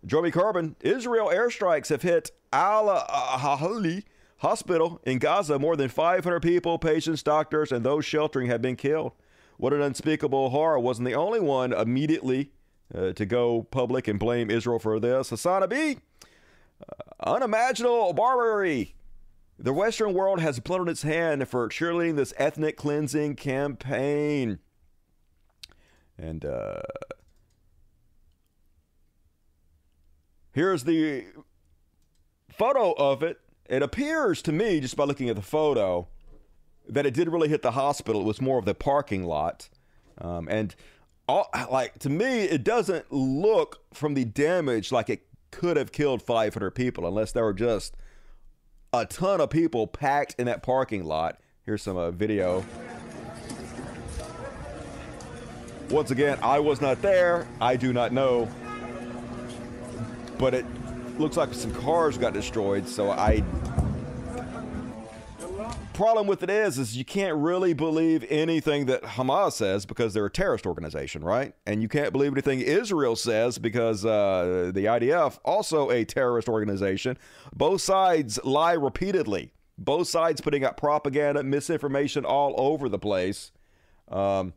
[0.05, 4.03] Joey Carbon, Israel airstrikes have hit Al Ahli
[4.39, 5.59] Hospital in Gaza.
[5.59, 9.13] More than 500 people, patients, doctors, and those sheltering have been killed.
[9.57, 10.79] What an unspeakable horror.
[10.79, 12.51] Wasn't the only one immediately
[12.95, 15.31] uh, to go public and blame Israel for this.
[15.31, 15.99] Hassan B.
[17.21, 18.95] Unimaginable barbarity.
[19.59, 24.59] The Western world has blood on its hand for cheerleading this ethnic cleansing campaign.
[26.19, 26.83] And uh,
[30.53, 31.27] here's the
[32.51, 33.41] photo of it.
[33.67, 36.09] It appears to me, just by looking at the photo,
[36.89, 38.21] that it did really hit the hospital.
[38.21, 39.69] It was more of the parking lot.
[40.19, 40.75] Um, and
[41.27, 46.21] all, like to me, it doesn't look from the damage like it could have killed
[46.21, 47.97] 500 people unless there were just
[48.93, 51.39] a ton of people packed in that parking lot.
[51.65, 52.65] Here's some uh, video.
[55.91, 57.47] Once again, I was not there.
[57.61, 58.49] I do not know.
[60.39, 60.67] But it
[61.19, 63.45] looks like some cars got destroyed, so I
[65.95, 70.27] problem with it is is you can't really believe anything that Hamas says because they're
[70.27, 71.55] a terrorist organization, right?
[71.67, 77.17] And you can't believe anything Israel says because uh, the IDF also a terrorist organization.
[77.55, 79.53] Both sides lie repeatedly.
[79.79, 83.53] Both sides putting out propaganda, misinformation all over the place.
[84.09, 84.53] Um,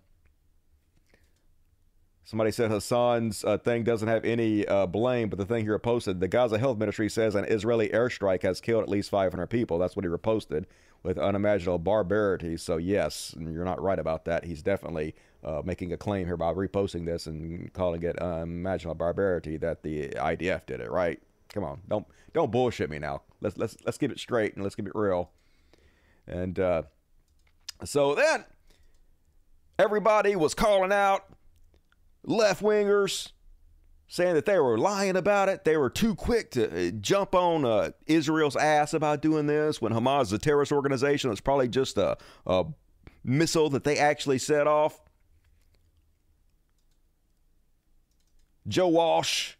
[2.27, 6.19] Somebody said Hassan's uh, thing doesn't have any uh, blame, but the thing he reposted,
[6.19, 9.79] the Gaza Health Ministry says an Israeli airstrike has killed at least 500 people.
[9.79, 10.65] That's what he reposted
[11.03, 12.57] with unimaginable barbarity.
[12.57, 14.43] So, yes, you're not right about that.
[14.43, 19.57] He's definitely uh, making a claim here by reposting this and calling it unimaginable barbarity
[19.57, 21.21] that the IDF did it, right?
[21.53, 23.21] Come on, don't don't bullshit me now.
[23.41, 25.31] Let's let's let's keep it straight and let's keep it real.
[26.27, 26.83] And uh,
[27.85, 28.43] so then
[29.79, 31.25] everybody was calling out
[32.23, 33.31] left wingers
[34.07, 35.65] saying that they were lying about it.
[35.65, 39.91] They were too quick to uh, jump on uh, Israel's ass about doing this when
[39.91, 41.31] Hamas is a terrorist organization.
[41.31, 42.65] It's probably just a, a
[43.23, 45.01] missile that they actually set off.
[48.67, 49.55] Joe Walsh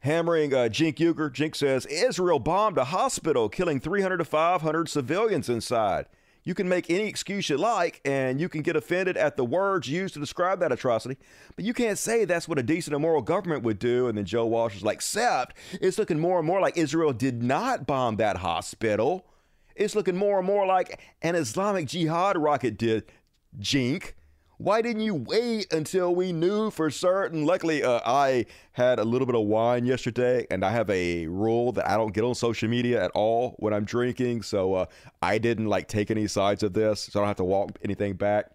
[0.00, 1.30] hammering uh, Cenk Uygur.
[1.30, 6.06] Cenk says Israel bombed a hospital, killing 300 to 500 civilians inside.
[6.46, 9.88] You can make any excuse you like, and you can get offended at the words
[9.88, 11.18] used to describe that atrocity,
[11.56, 14.06] but you can't say that's what a decent and moral government would do.
[14.06, 17.42] And then Joe Walsh is like, except it's looking more and more like Israel did
[17.42, 19.26] not bomb that hospital.
[19.74, 23.10] It's looking more and more like an Islamic Jihad rocket did
[23.58, 24.12] Cenk.
[24.58, 27.44] Why didn't you wait until we knew for certain?
[27.44, 31.72] Luckily, uh, I had a little bit of wine yesterday, and I have a rule
[31.72, 34.42] that I don't get on social media at all when I'm drinking.
[34.42, 34.86] So uh,
[35.20, 38.14] I didn't like take any sides of this, so I don't have to walk anything
[38.14, 38.50] back.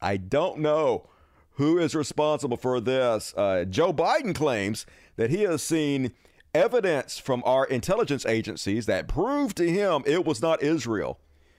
[0.00, 1.06] I don't know
[1.56, 3.34] who is responsible for this.
[3.36, 4.86] Uh, Joe Biden claims
[5.16, 6.12] that he has seen
[6.54, 11.18] evidence from our intelligence agencies that prove to him it was not Israel.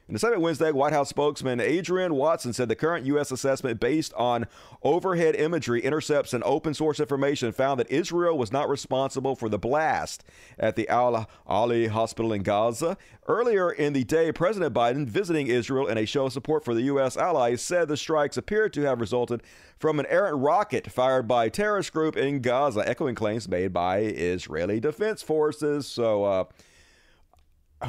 [0.09, 3.29] In the second Wednesday, White House spokesman Adrienne Watson said the current U.S.
[3.29, 4.47] assessment based on
[4.81, 9.59] overhead imagery, intercepts, and open source information found that Israel was not responsible for the
[9.59, 10.23] blast
[10.57, 12.97] at the Al Ahli hospital in Gaza.
[13.27, 16.81] Earlier in the day, President Biden, visiting Israel in a show of support for the
[16.83, 17.15] U.S.
[17.15, 19.43] allies, said the strikes appeared to have resulted
[19.77, 23.99] from an errant rocket fired by a terrorist group in Gaza, echoing claims made by
[23.99, 25.85] Israeli defense forces.
[25.85, 26.45] So, uh,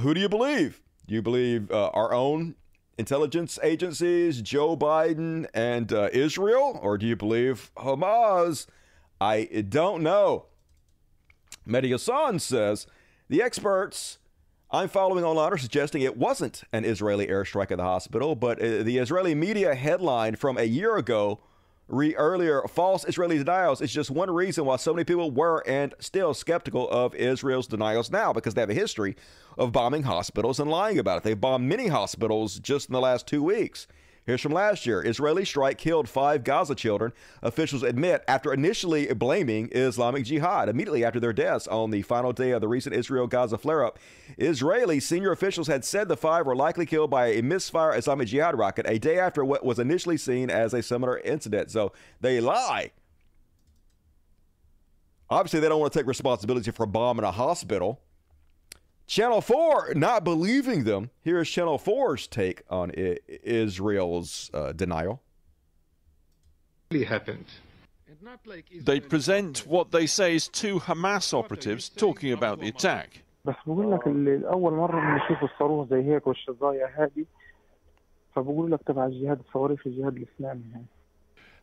[0.01, 0.83] who do you believe?
[1.11, 2.55] Do you believe uh, our own
[2.97, 6.79] intelligence agencies, Joe Biden, and uh, Israel?
[6.81, 8.69] Or do you believe Hamas?
[9.21, 10.47] I don't know.
[11.67, 12.87] Mehdi Hasan says
[13.29, 14.19] the experts
[14.71, 18.85] I'm following online are suggesting it wasn't an Israeli airstrike at the hospital, but uh,
[18.85, 21.41] the Israeli media headline from a year ago
[21.91, 25.95] re earlier false Israeli denials is just one reason why so many people were and
[25.99, 29.17] still skeptical of Israel's denials now because they have a history
[29.59, 31.25] of bombing hospitals and lying about it.
[31.25, 33.87] They've bombed many hospitals just in the last two weeks.
[34.27, 37.13] Here's from last year Israeli strike killed five Gaza children,
[37.43, 40.69] officials admit, after initially blaming Islamic Jihad.
[40.69, 43.99] Immediately after their deaths on the final day of the recent Israel Gaza flare up,
[44.37, 48.59] Israeli senior officials had said the five were likely killed by a misfire Islamic Jihad
[48.59, 51.71] rocket a day after what was initially seen as a similar incident.
[51.71, 52.93] So they lie.
[55.31, 58.01] Obviously, they don't want to take responsibility for bombing a hospital.
[59.10, 61.10] Channel 4 not believing them.
[61.22, 65.22] Here's Channel 4's take on I- Israel's uh, denial.
[66.92, 67.46] Really happened.
[68.82, 73.22] They present what they say is two Hamas operatives talking about the attack.
[73.46, 77.26] بس بقول لك اللي اول مره بنشوف الصاروخ زي هيك والشظايا هذه
[78.36, 80.86] فبقول لك تبع الجهاد الصواريخ الجهاد الاسلامي يعني.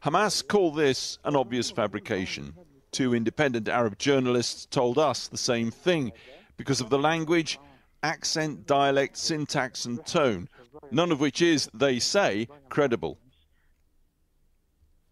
[0.04, 2.52] Hamas call this an obvious fabrication.
[2.92, 6.12] Two independent Arab journalists told us the same thing
[6.57, 7.59] because of the language,
[8.03, 10.49] accent, dialect, syntax, and tone,
[10.91, 13.17] none of which is, they say, credible.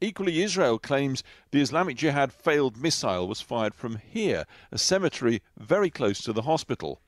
[0.02, 5.90] Equally, Israel claims the Islamic Jihad failed missile was fired from here, a cemetery very
[5.90, 7.02] close to the hospital.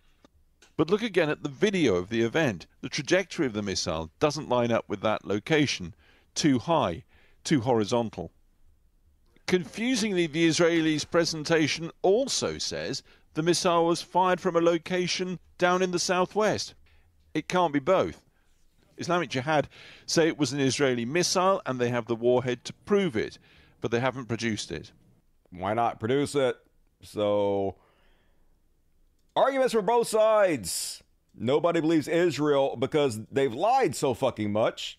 [0.78, 2.68] But look again at the video of the event.
[2.82, 5.96] The trajectory of the missile doesn't line up with that location.
[6.34, 7.04] Too high,
[7.44, 8.32] too horizontal.
[9.48, 13.02] Confusingly, the Israelis' presentation also says
[13.34, 16.74] the missile was fired from a location down in the southwest.
[17.34, 18.22] It can't be both.
[18.98, 19.68] Islamic Jihad
[20.06, 23.38] say it was an Israeli missile and they have the warhead to prove it,
[23.80, 24.92] but they haven't produced it.
[25.52, 26.58] Why not produce it?
[27.04, 27.76] So,
[29.36, 31.04] arguments from both sides.
[31.40, 34.98] Nobody believes Israel because they've lied so fucking much.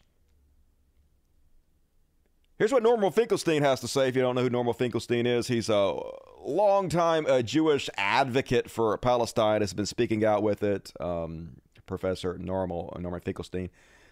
[2.59, 4.09] Here's what Norman Finkelstein has to say.
[4.09, 6.01] If you don't know who Norman Finkelstein is, he's a
[6.45, 9.61] longtime uh, Jewish advocate for Palestine.
[9.61, 10.93] Has been speaking out with it.
[11.01, 13.71] Um, Professor Normal Norman Finkelstein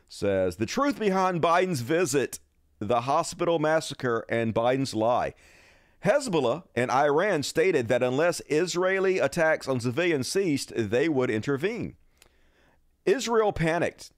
[0.09, 2.41] says the truth behind Biden's visit,
[2.79, 5.35] the hospital massacre, and Biden's lie.
[6.05, 11.97] Hezbollah and Iran stated that unless Israeli attacks on civilians ceased, they would intervene.
[13.05, 14.13] Israel panicked.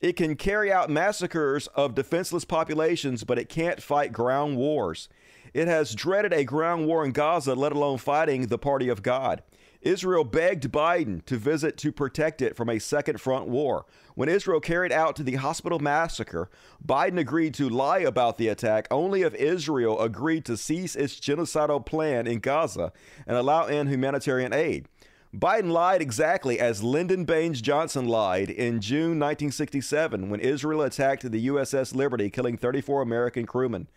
[0.00, 5.08] It can carry out massacres of defenseless populations, but it can't fight ground wars.
[5.54, 9.42] It has dreaded a ground war in Gaza, let alone fighting the party of God.
[9.82, 13.84] Israel begged Biden to visit to protect it from a second front war.
[14.14, 16.48] When Israel carried out the hospital massacre,
[16.84, 21.84] Biden agreed to lie about the attack only if Israel agreed to cease its genocidal
[21.84, 22.92] plan in Gaza
[23.26, 24.86] and allow in humanitarian aid.
[25.34, 31.46] Biden lied exactly as Lyndon Baines Johnson lied in June 1967 when Israel attacked the
[31.48, 33.88] USS Liberty, killing 34 American crewmen.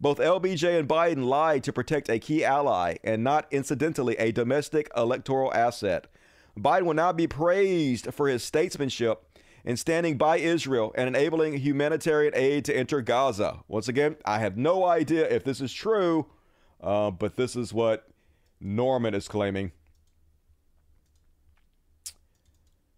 [0.00, 4.90] Both LBJ and Biden lied to protect a key ally and not incidentally a domestic
[4.96, 6.06] electoral asset.
[6.58, 9.22] Biden will now be praised for his statesmanship
[9.64, 13.60] in standing by Israel and enabling humanitarian aid to enter Gaza.
[13.68, 16.26] Once again, I have no idea if this is true,
[16.80, 18.08] uh, but this is what
[18.60, 19.72] Norman is claiming.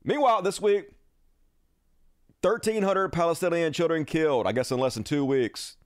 [0.04, 0.90] Meanwhile, this week,
[2.42, 5.77] 1,300 Palestinian children killed, I guess in less than two weeks.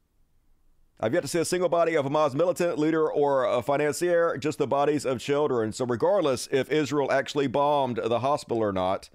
[1.05, 4.59] I've yet to see a single body of Hamas militant, leader, or a financier, just
[4.59, 5.72] the bodies of children.
[5.72, 9.11] So, regardless if Israel actually bombed the hospital or not,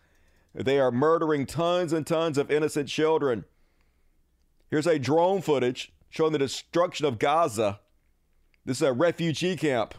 [0.53, 3.45] they are murdering tons and tons of innocent children.
[4.69, 7.79] Here's a drone footage showing the destruction of Gaza.
[8.65, 9.93] This is a refugee camp.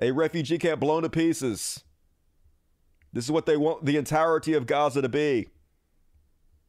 [0.00, 1.84] A refugee camp blown to pieces.
[3.12, 5.46] This is what they want the entirety of Gaza to be.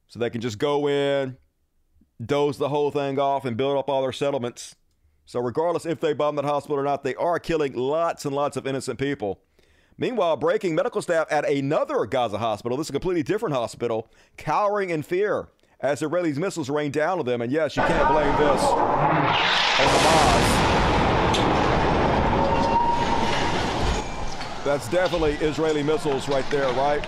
[0.08, 1.38] So they can just go in,
[2.24, 4.76] doze the whole thing off, and build up all their settlements.
[5.26, 8.56] So, regardless if they bomb that hospital or not, they are killing lots and lots
[8.56, 9.40] of innocent people.
[9.98, 14.08] Meanwhile, breaking medical staff at another Gaza hospital, this is a completely different hospital,
[14.38, 15.50] cowering in fear
[15.80, 17.42] as Israeli missiles rain down on them.
[17.42, 20.68] And yes, you can't blame this on Hamas.
[24.64, 27.02] That's definitely Israeli missiles right there, right?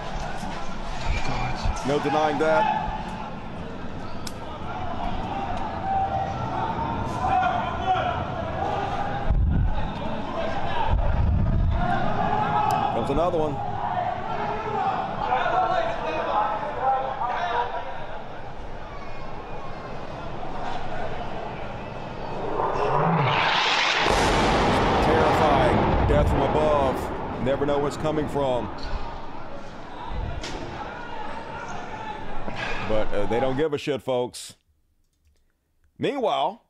[1.88, 2.79] No denying that.
[13.20, 13.54] Another one.
[25.04, 26.08] Terrifying.
[26.08, 27.44] Death from above.
[27.44, 28.74] Never know what's coming from.
[32.88, 34.56] But uh, they don't give a shit, folks.
[35.98, 36.64] Meanwhile,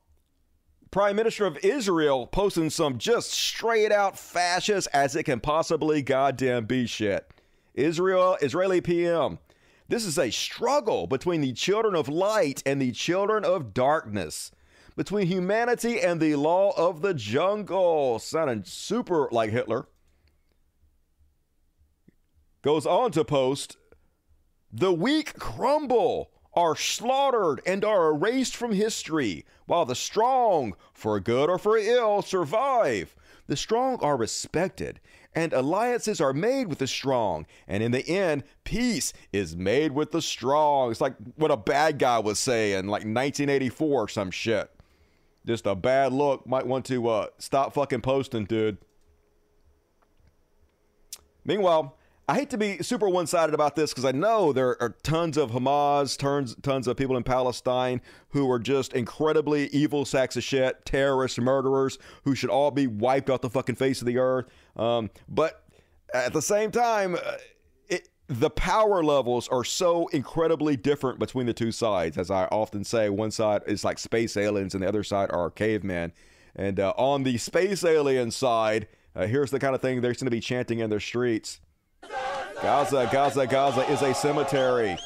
[0.92, 6.66] Prime Minister of Israel posting some just straight out fascist as it can possibly goddamn
[6.66, 7.30] be shit.
[7.76, 9.38] Israel, Israeli PM.
[9.88, 14.52] This is a struggle between the children of light and the children of darkness,
[14.96, 18.18] between humanity and the law of the jungle.
[18.18, 19.88] Sounding super like Hitler.
[22.64, 23.78] Goes on to post
[24.72, 31.50] the weak crumble, are slaughtered, and are erased from history, while the strong, for good
[31.50, 33.16] or for ill, survive.
[33.48, 35.00] The strong are respected,
[35.34, 40.12] and alliances are made with the strong, and in the end, peace is made with
[40.12, 40.92] the strong.
[40.92, 44.70] It's like what a bad guy was saying, like 1984 or some shit.
[45.48, 46.46] Just a bad look.
[46.46, 48.78] Might want to uh, stop fucking posting, dude.
[51.46, 51.98] Meanwhile,
[52.30, 55.36] I hate to be super one sided about this because I know there are tons
[55.36, 60.44] of Hamas, tons, tons of people in Palestine who are just incredibly evil sacks of
[60.44, 64.46] shit, terrorists, murderers who should all be wiped off the fucking face of the earth.
[64.76, 65.64] Um, but
[66.14, 67.38] at the same time, uh,
[67.88, 72.16] it, the power levels are so incredibly different between the two sides.
[72.16, 75.50] As I often say, one side is like space aliens and the other side are
[75.50, 76.14] cavemen.
[76.56, 80.26] And uh, on the space alien side, uh, here's the kind of thing they're going
[80.26, 81.60] to be chanting in their streets.
[82.62, 84.98] Gaza, Gaza, Gaza is a cemetery.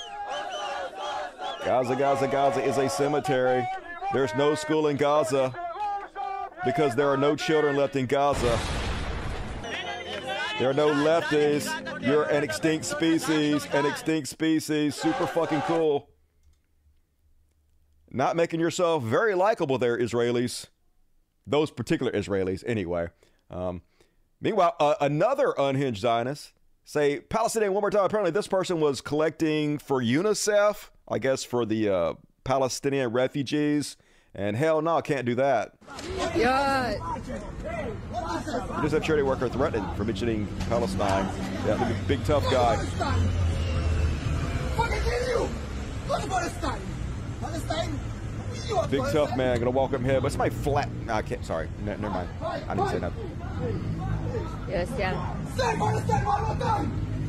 [1.64, 3.68] Gaza, Gaza, Gaza is a cemetery.
[4.12, 5.54] There's no school in Gaza
[6.66, 8.60] because there are no children left in Gaza.
[10.58, 11.70] There are no lefties.
[12.02, 14.96] You're an extinct species, an extinct species.
[14.96, 16.10] Super fucking cool.
[18.10, 20.68] Not making yourself very likable there, Israelis.
[21.46, 23.10] Those particular Israelis, anyway.
[23.52, 23.82] Um,
[24.42, 26.54] meanwhile, uh, another unhinged Zionist
[26.86, 28.06] say Palestinian one more time.
[28.06, 32.14] Apparently, this person was collecting for UNICEF, I guess, for the uh,
[32.44, 33.98] Palestinian refugees.
[34.36, 35.74] And hell no, can't do that.
[36.36, 36.96] Yeah.
[38.82, 41.30] Just have charity worker threatened for mentioning Palestine.
[41.68, 42.84] Yeah, big, big tough guy.
[48.90, 50.90] Big tough man, gonna walk up here, but it's my flat.
[51.06, 51.46] Nah, I can't.
[51.46, 52.30] Sorry, no, never mind.
[52.42, 53.32] I didn't say nothing.
[54.68, 55.36] Yes, yeah.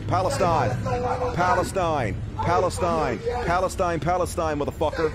[0.08, 0.66] Palestine,
[1.34, 5.12] Palestine, Palestine, Palestine, Palestine, motherfucker.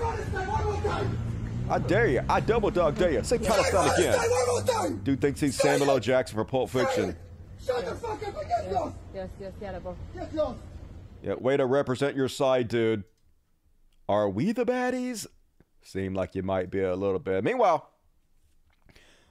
[1.68, 2.22] I dare you.
[2.28, 3.24] I double dog dare you.
[3.24, 5.00] Say Palestine again.
[5.04, 6.00] Dude thinks he's Samuel L.
[6.00, 7.16] Jackson for Pulp Fiction.
[7.64, 8.96] Shut the fuck up and get lost.
[9.14, 9.78] Yes, yes, yeah,
[10.14, 10.58] Get lost.
[11.22, 13.04] Yeah, way to represent your side, dude.
[14.08, 15.26] Are we the baddies?
[15.82, 17.44] Seem like you might be a little bit.
[17.44, 17.88] Meanwhile,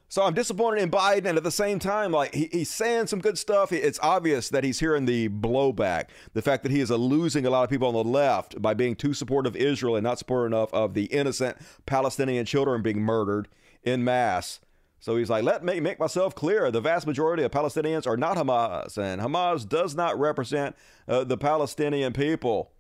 [0.10, 3.20] so I'm disappointed in Biden, and at the same time, like he, he's saying some
[3.20, 3.72] good stuff.
[3.72, 7.64] It's obvious that he's hearing the blowback, the fact that he is losing a lot
[7.64, 10.74] of people on the left by being too supportive of Israel and not supportive enough
[10.74, 13.48] of the innocent Palestinian children being murdered
[13.84, 14.60] in mass.
[15.00, 18.36] So he's like, let me make myself clear: the vast majority of Palestinians are not
[18.36, 20.76] Hamas, and Hamas does not represent
[21.08, 22.72] uh, the Palestinian people.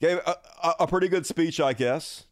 [0.00, 2.24] Gave a, a, a pretty good speech, I guess.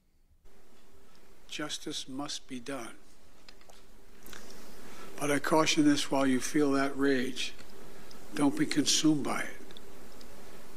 [1.53, 2.93] Justice must be done.
[5.21, 7.53] But I caution this while you feel that rage,
[8.35, 9.81] don't be consumed by it.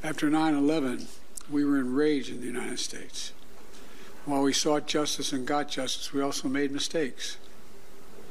[0.04, 1.08] After 9 11,
[1.50, 3.32] we were enraged in the United States.
[4.26, 7.38] While we sought justice and got justice, we also made mistakes.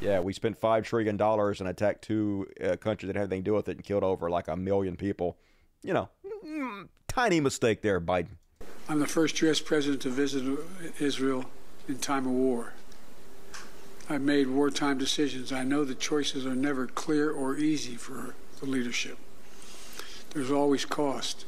[0.02, 3.54] Yeah, we spent $5 trillion and attacked two uh, countries that had anything to do
[3.54, 5.38] with it and killed over like a million people.
[5.82, 6.08] You know,
[6.46, 8.36] mm, tiny mistake there, Biden.
[8.86, 9.60] I'm the first U.S.
[9.60, 10.44] president to visit
[11.00, 11.46] Israel
[11.88, 12.72] in time of war.
[14.08, 15.52] I've made wartime decisions.
[15.52, 19.18] I know the choices are never clear or easy for the leadership.
[20.30, 21.46] There's always cost,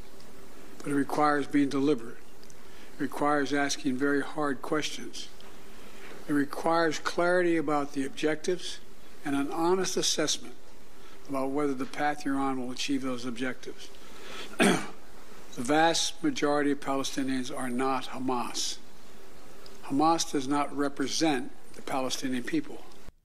[0.78, 2.16] but it requires being deliberate.
[2.98, 5.28] It requires asking very hard questions.
[6.28, 8.78] It requires clarity about the objectives
[9.24, 10.54] and an honest assessment
[11.28, 13.90] about whether the path you're on will achieve those objectives.
[14.58, 14.78] the
[15.56, 18.78] vast majority of Palestinians are not Hamas.
[19.88, 22.78] Hamas does not represent the Palestinian people.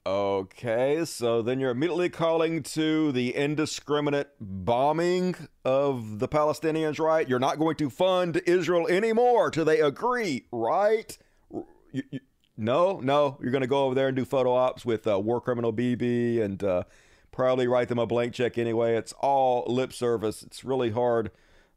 [0.06, 7.28] Okay, so then you're immediately calling to the indiscriminate bombing of the Palestinians, right?
[7.28, 11.18] You're not going to fund Israel anymore till they agree, right?
[11.52, 12.20] You, you,
[12.58, 15.40] no, no, you're going to go over there and do photo ops with uh, war
[15.40, 16.84] criminal Bibi and uh,
[17.32, 18.96] probably write them a blank check anyway.
[18.96, 20.42] It's all lip service.
[20.44, 21.32] It's really hard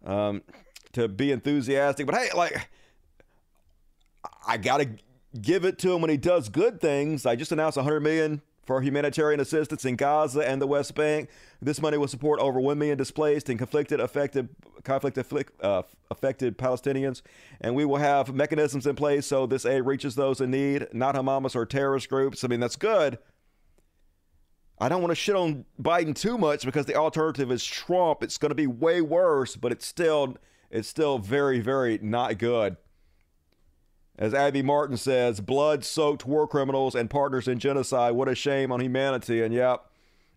[0.05, 0.43] um,
[0.93, 2.71] to be enthusiastic, but hey, like,
[4.47, 4.89] I got to
[5.41, 7.27] give it to him when he does good things.
[7.27, 11.29] I just announced 100 million for humanitarian assistance in Gaza and the West Bank.
[11.61, 14.49] This money will support over 1 million displaced and conflicted affected
[14.85, 15.19] conflict
[15.63, 17.23] uh, affected Palestinians,
[17.61, 21.15] and we will have mechanisms in place so this aid reaches those in need, not
[21.15, 22.45] Hamas or terrorist groups.
[22.45, 23.19] I mean, that's good.
[24.79, 28.23] I don't want to shit on Biden too much because the alternative is Trump.
[28.23, 30.37] It's going to be way worse, but it's still
[30.71, 32.77] it's still very very not good.
[34.17, 38.15] As Abby Martin says, blood soaked war criminals and partners in genocide.
[38.15, 39.43] What a shame on humanity.
[39.43, 39.85] And yep,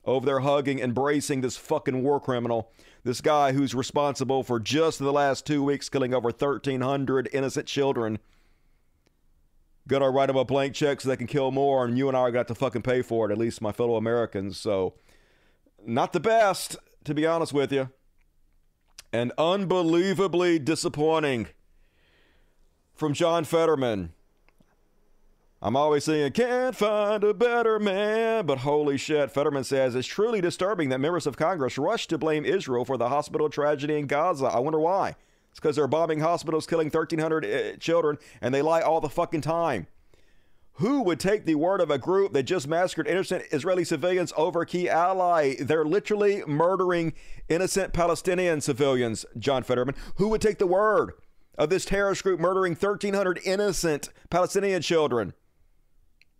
[0.03, 2.71] over there hugging, embracing this fucking war criminal.
[3.03, 8.17] This guy who's responsible for just the last two weeks killing over 1,300 innocent children.
[9.87, 12.21] Gonna write him a blank check so they can kill more, and you and I
[12.21, 14.57] are gonna have to fucking pay for it, at least my fellow Americans.
[14.57, 14.95] So,
[15.85, 16.75] not the best,
[17.05, 17.89] to be honest with you.
[19.13, 21.47] And unbelievably disappointing
[22.97, 24.13] from John Fetterman.
[25.61, 28.45] I'm always saying, can't find a better man.
[28.45, 32.45] But holy shit, Fetterman says it's truly disturbing that members of Congress rush to blame
[32.45, 34.45] Israel for the hospital tragedy in Gaza.
[34.45, 35.15] I wonder why.
[35.49, 39.41] It's because they're bombing hospitals, killing 1,300 uh, children, and they lie all the fucking
[39.41, 39.87] time.
[40.73, 44.61] Who would take the word of a group that just massacred innocent Israeli civilians over
[44.61, 45.55] a key ally?
[45.59, 47.13] They're literally murdering
[47.49, 49.95] innocent Palestinian civilians, John Fetterman.
[50.17, 51.13] Who would take the word
[51.57, 55.33] of this terrorist group murdering 1,300 innocent Palestinian children?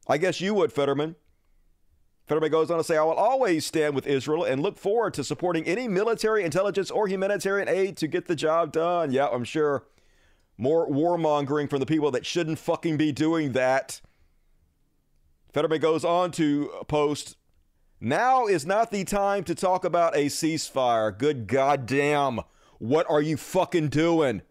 [0.08, 1.16] I guess you would, Fetterman.
[2.28, 5.24] Fetterman goes on to say, I will always stand with Israel and look forward to
[5.24, 9.12] supporting any military intelligence or humanitarian aid to get the job done.
[9.12, 9.86] Yeah, I'm sure.
[10.58, 14.02] More warmongering from the people that shouldn't fucking be doing that.
[15.54, 17.38] Fetterman goes on to post,
[18.02, 21.18] now is not the time to talk about a ceasefire.
[21.18, 22.42] Good goddamn.
[22.80, 24.42] What are you fucking doing?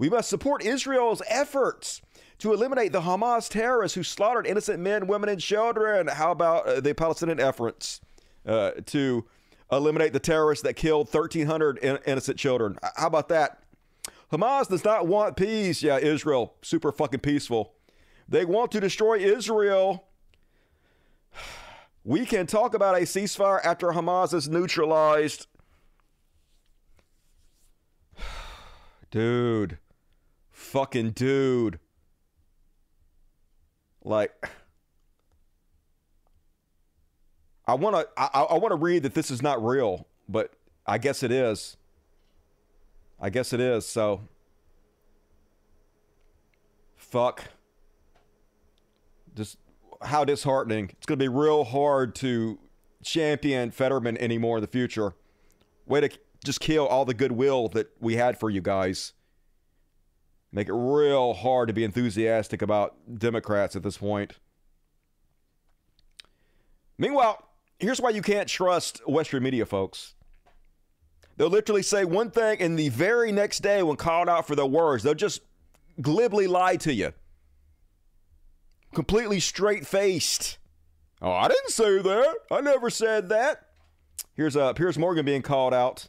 [0.00, 2.00] We must support Israel's efforts
[2.38, 6.06] to eliminate the Hamas terrorists who slaughtered innocent men, women, and children.
[6.06, 8.00] How about uh, the Palestinian efforts
[8.46, 9.26] uh, to
[9.70, 12.78] eliminate the terrorists that killed 1,300 in- innocent children?
[12.96, 13.62] How about that?
[14.32, 15.82] Hamas does not want peace.
[15.82, 17.74] Yeah, Israel, super fucking peaceful.
[18.26, 20.08] They want to destroy Israel.
[22.02, 25.46] We can talk about a ceasefire after Hamas is neutralized.
[29.10, 29.76] Dude.
[30.70, 31.80] Fucking dude.
[34.04, 34.48] Like
[37.66, 40.52] I want to I, I want to read that this is not real, but
[40.86, 41.76] I guess it is.
[43.20, 43.84] I guess it is.
[43.84, 44.20] So
[46.94, 47.46] fuck.
[49.34, 49.58] Just
[50.02, 50.90] how disheartening.
[50.92, 52.60] It's going to be real hard to
[53.02, 55.14] champion Fetterman anymore in the future.
[55.86, 56.10] Way to
[56.44, 59.14] just kill all the goodwill that we had for you guys.
[60.52, 64.32] Make it real hard to be enthusiastic about Democrats at this point.
[66.98, 67.42] Meanwhile,
[67.78, 70.14] here's why you can't trust Western media, folks.
[71.36, 74.66] They'll literally say one thing, and the very next day, when called out for their
[74.66, 75.40] words, they'll just
[76.00, 77.12] glibly lie to you.
[78.92, 80.58] Completely straight faced.
[81.22, 82.34] Oh, I didn't say that.
[82.50, 83.68] I never said that.
[84.34, 86.08] Here's uh, Piers Morgan being called out.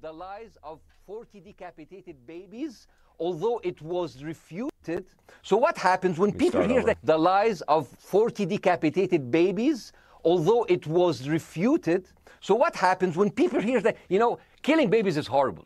[0.00, 2.86] The lies of 40 decapitated babies
[3.18, 5.04] although it was refuted.
[5.42, 9.92] So what happens when people hear that the lies of 40 decapitated babies,
[10.24, 12.08] although it was refuted?
[12.40, 15.64] So what happens when people hear that, you know, killing babies is horrible.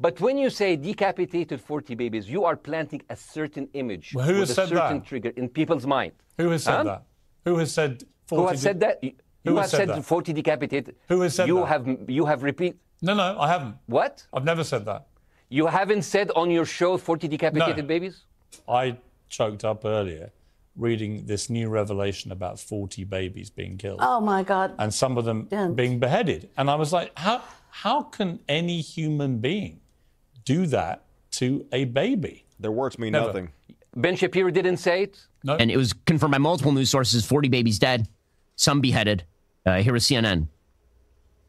[0.00, 4.32] But when you say decapitated 40 babies, you are planting a certain image well, who
[4.40, 5.06] with has a said certain that?
[5.06, 6.12] trigger in people's mind.
[6.38, 6.82] Who has said Huh?
[6.84, 7.02] that?
[7.44, 9.02] Who has said 40 Who has said that?
[9.04, 9.12] You
[9.44, 10.96] Who have has said said 40 decapitated.
[11.08, 11.66] Who has said you that?
[11.66, 12.76] have you have repeat.
[13.02, 13.76] No, no, I haven't.
[13.86, 14.26] What?
[14.32, 15.06] I've never said that.
[15.52, 17.88] You haven't said on your show 40 decapitated No.
[17.88, 18.22] babies?
[18.66, 18.96] I
[19.28, 20.30] choked up earlier
[20.76, 24.00] reading this new revelation about 40 babies being killed.
[24.02, 24.74] Oh my God.
[24.78, 26.48] and some of them being beheaded.
[26.56, 29.80] And I was like, how how can any human being
[30.46, 32.46] do that to a baby?
[32.58, 33.26] Their words mean Never.
[33.26, 33.52] nothing.
[33.94, 35.20] Ben Shapiro didn't say it?
[35.44, 35.56] No.
[35.56, 38.08] And it was confirmed by multiple news sources 40 babies dead,
[38.56, 39.24] some beheaded.
[39.66, 40.48] Uh, here is CNN.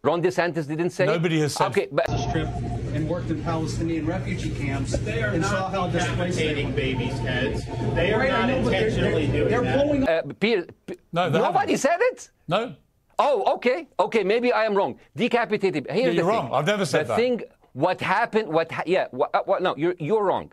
[0.03, 1.67] Ron DeSantis didn't say Nobody has said.
[1.67, 2.49] Okay, but strip
[2.93, 7.65] and worked in Palestinian refugee camps They are and saw how displaced decapitating babies' heads.
[7.95, 9.83] They are Right, not know, but they're- intentionally they're- doing they're that.
[9.85, 11.77] blowing Uh, Peter, P- No, they nobody haven't.
[11.77, 12.29] said it.
[12.47, 12.75] No.
[13.19, 14.23] Oh, okay, okay.
[14.23, 14.97] Maybe I am wrong.
[15.15, 15.87] Decapitated.
[15.89, 16.35] Here's Yeah, the you're thing.
[16.35, 16.53] wrong.
[16.53, 17.15] I've never said the that.
[17.17, 17.41] thing.
[17.73, 18.49] What happened?
[18.49, 18.71] What?
[18.71, 19.07] Ha- yeah.
[19.11, 19.61] What, uh, what?
[19.61, 20.51] No, you're you're wrong.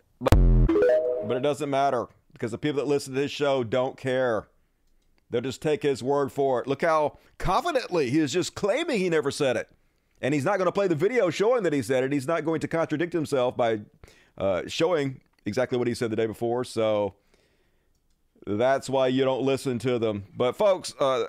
[1.26, 4.49] But it doesn't matter because the people that listen to this show don't care.
[5.30, 6.66] They'll just take his word for it.
[6.66, 9.68] Look how confidently he is just claiming he never said it.
[10.22, 12.12] And he's not going to play the video showing that he said it.
[12.12, 13.80] He's not going to contradict himself by
[14.36, 16.64] uh, showing exactly what he said the day before.
[16.64, 17.14] So
[18.46, 20.24] that's why you don't listen to them.
[20.36, 21.24] But, folks, uh,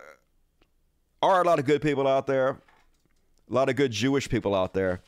[1.21, 4.73] are a lot of good people out there, a lot of good Jewish people out
[4.73, 5.01] there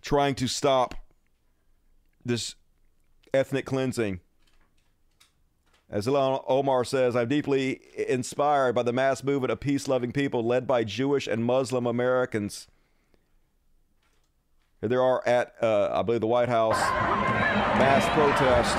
[0.00, 0.94] trying to stop
[2.24, 2.54] this
[3.32, 4.20] ethnic cleansing.
[5.94, 10.66] As Omar says, I'm deeply inspired by the mass movement of peace loving people led
[10.66, 12.66] by Jewish and Muslim Americans.
[14.80, 16.80] Here they are at, uh, I believe, the White House
[17.78, 18.74] mass protest.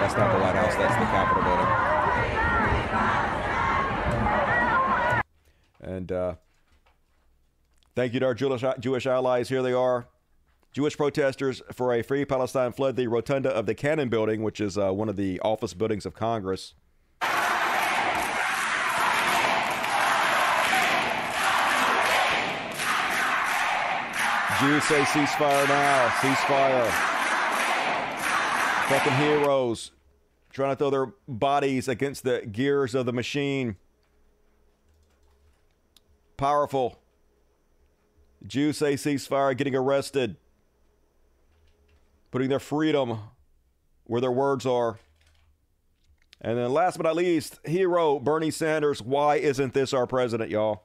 [0.00, 1.44] That's not the White House, that's the Capitol
[5.84, 5.96] building.
[5.96, 6.34] And uh,
[7.94, 9.48] thank you to our Jewish, Jewish allies.
[9.48, 10.08] Here they are.
[10.72, 14.78] Jewish protesters for a free Palestine flood the rotunda of the Cannon Building, which is
[14.78, 16.72] uh, one of the office buildings of Congress.
[24.60, 26.88] Jews say ceasefire now, ceasefire.
[28.88, 29.90] Fucking heroes
[30.52, 33.76] trying to throw their bodies against the gears of the machine.
[36.36, 36.98] Powerful.
[38.46, 40.36] Jews say ceasefire, getting arrested,
[42.32, 43.20] putting their freedom
[44.04, 44.98] where their words are.
[46.40, 49.00] And then last but not least, hero Bernie Sanders.
[49.00, 50.82] Why isn't this our president, y'all?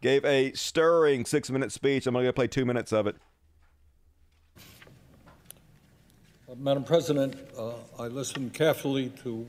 [0.00, 2.06] Gave a stirring six minute speech.
[2.06, 3.16] I'm going to play two minutes of it.
[6.48, 9.44] Uh, Madam President, uh, I listened carefully to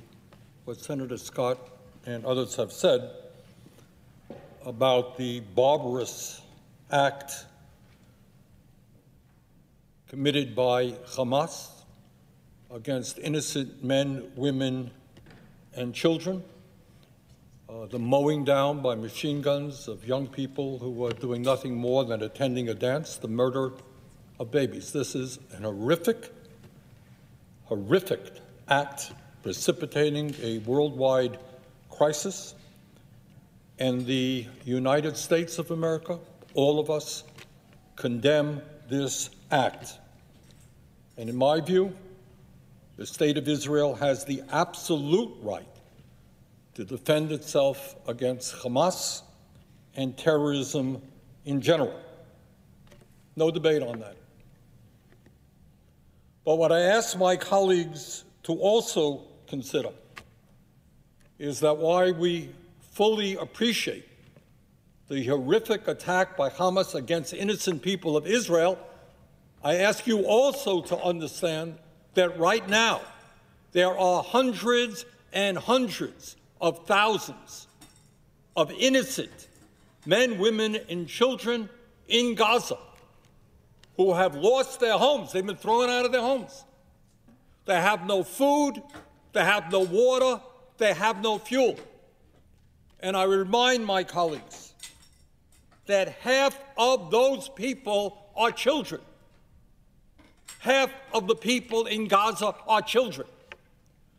[0.66, 1.60] what Senator Scott
[2.06, 3.12] and others have said
[4.66, 6.41] about the barbarous
[6.91, 7.46] act
[10.14, 11.70] committed by Hamas
[12.72, 14.91] against innocent men, women,
[15.74, 16.43] and children,
[17.68, 22.05] uh, the mowing down by machine guns of young people who were doing nothing more
[22.05, 23.72] than attending a dance, the murder
[24.39, 24.93] of babies.
[24.93, 26.32] This is an horrific,
[27.64, 28.22] horrific
[28.70, 31.39] act precipitating a worldwide
[31.89, 32.53] crisis.
[33.80, 36.20] And the United States of America,
[36.53, 37.24] all of us,
[37.95, 39.97] condemn this act.
[41.18, 41.95] And in my view,
[42.97, 45.68] the State of Israel has the absolute right
[46.76, 49.22] to defend itself against Hamas
[49.95, 51.01] and terrorism
[51.45, 51.99] in general.
[53.36, 54.18] No debate on that.
[56.45, 59.89] But what I ask my colleagues to also consider
[61.39, 62.49] is that why we
[62.91, 64.07] fully appreciate
[65.09, 68.78] the horrific attack by Hamas against innocent people of Israel,
[69.64, 71.78] I ask you also to understand
[72.16, 73.01] that right now
[73.72, 77.68] there are hundreds and hundreds of thousands
[78.55, 79.47] of innocent
[80.05, 81.70] men, women, and children
[82.07, 82.78] in Gaza
[83.95, 85.32] who have lost their homes.
[85.32, 86.66] They've been thrown out of their homes.
[87.66, 88.82] They have no food,
[89.32, 90.41] they have no water,
[90.78, 91.80] they have no fuel.
[92.99, 94.74] And I remind my colleagues
[95.86, 99.01] that half of those people are children.
[100.60, 103.28] Half of the people in Gaza are children.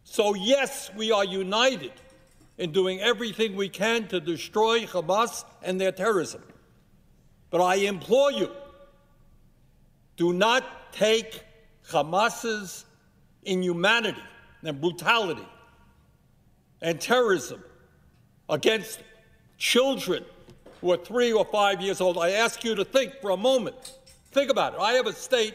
[0.04, 1.92] So, yes, we are united
[2.58, 6.42] in doing everything we can to destroy Hamas and their terrorism.
[7.50, 8.50] But I implore you
[10.16, 11.42] do not take
[11.90, 12.84] Hamas's
[13.42, 14.22] inhumanity
[14.62, 15.46] and brutality
[16.80, 17.62] and terrorism
[18.48, 19.00] against
[19.58, 20.24] children
[20.80, 22.18] who are three or five years old.
[22.18, 23.98] I ask you to think for a moment.
[24.32, 24.80] Think about it.
[24.80, 25.54] I have a state,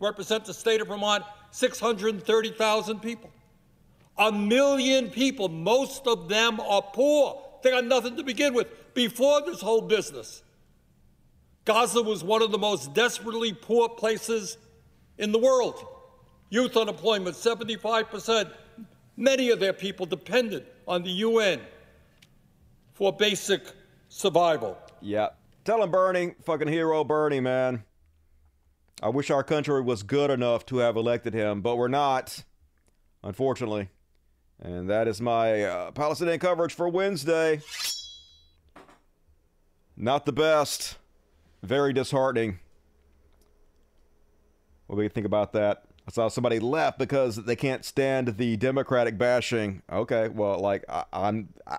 [0.00, 3.30] represent the state of Vermont, 630,000 people.
[4.18, 7.40] A million people, most of them are poor.
[7.62, 10.42] They got nothing to begin with before this whole business.
[11.64, 14.56] Gaza was one of the most desperately poor places
[15.18, 15.86] in the world.
[16.50, 18.50] Youth unemployment, 75%.
[19.16, 21.60] Many of their people depended on the UN
[22.94, 23.62] for basic
[24.08, 24.78] survival.
[25.00, 25.28] Yeah.
[25.64, 27.84] Tell him, Bernie, fucking hero Bernie, man.
[29.00, 32.44] I wish our country was good enough to have elected him, but we're not,
[33.22, 33.90] unfortunately.
[34.60, 37.60] And that is my uh, Palestinian coverage for Wednesday.
[39.96, 40.96] Not the best.
[41.62, 42.58] Very disheartening.
[44.88, 45.84] What do you think about that?
[46.08, 49.82] I saw somebody left because they can't stand the Democratic bashing.
[49.92, 51.78] Okay, well, like I, I'm, I,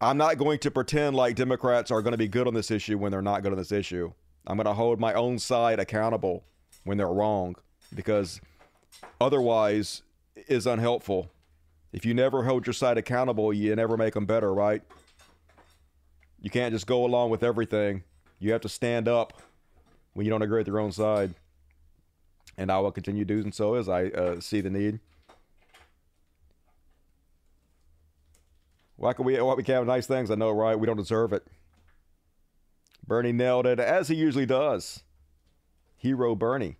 [0.00, 2.98] I'm not going to pretend like Democrats are going to be good on this issue
[2.98, 4.12] when they're not good on this issue.
[4.46, 6.44] I'm going to hold my own side accountable
[6.84, 7.56] when they're wrong
[7.94, 8.40] because
[9.20, 10.02] otherwise
[10.48, 11.30] is unhelpful.
[11.92, 14.82] If you never hold your side accountable, you never make them better, right?
[16.40, 18.04] You can't just go along with everything.
[18.38, 19.42] You have to stand up
[20.14, 21.34] when you don't agree with your own side.
[22.56, 25.00] And I will continue doing so as I uh, see the need.
[28.96, 30.30] Why can we why we can't have nice things?
[30.30, 30.78] I know, right?
[30.78, 31.46] We don't deserve it.
[33.10, 35.02] Bernie nailed it as he usually does.
[35.96, 36.76] Hero Bernie.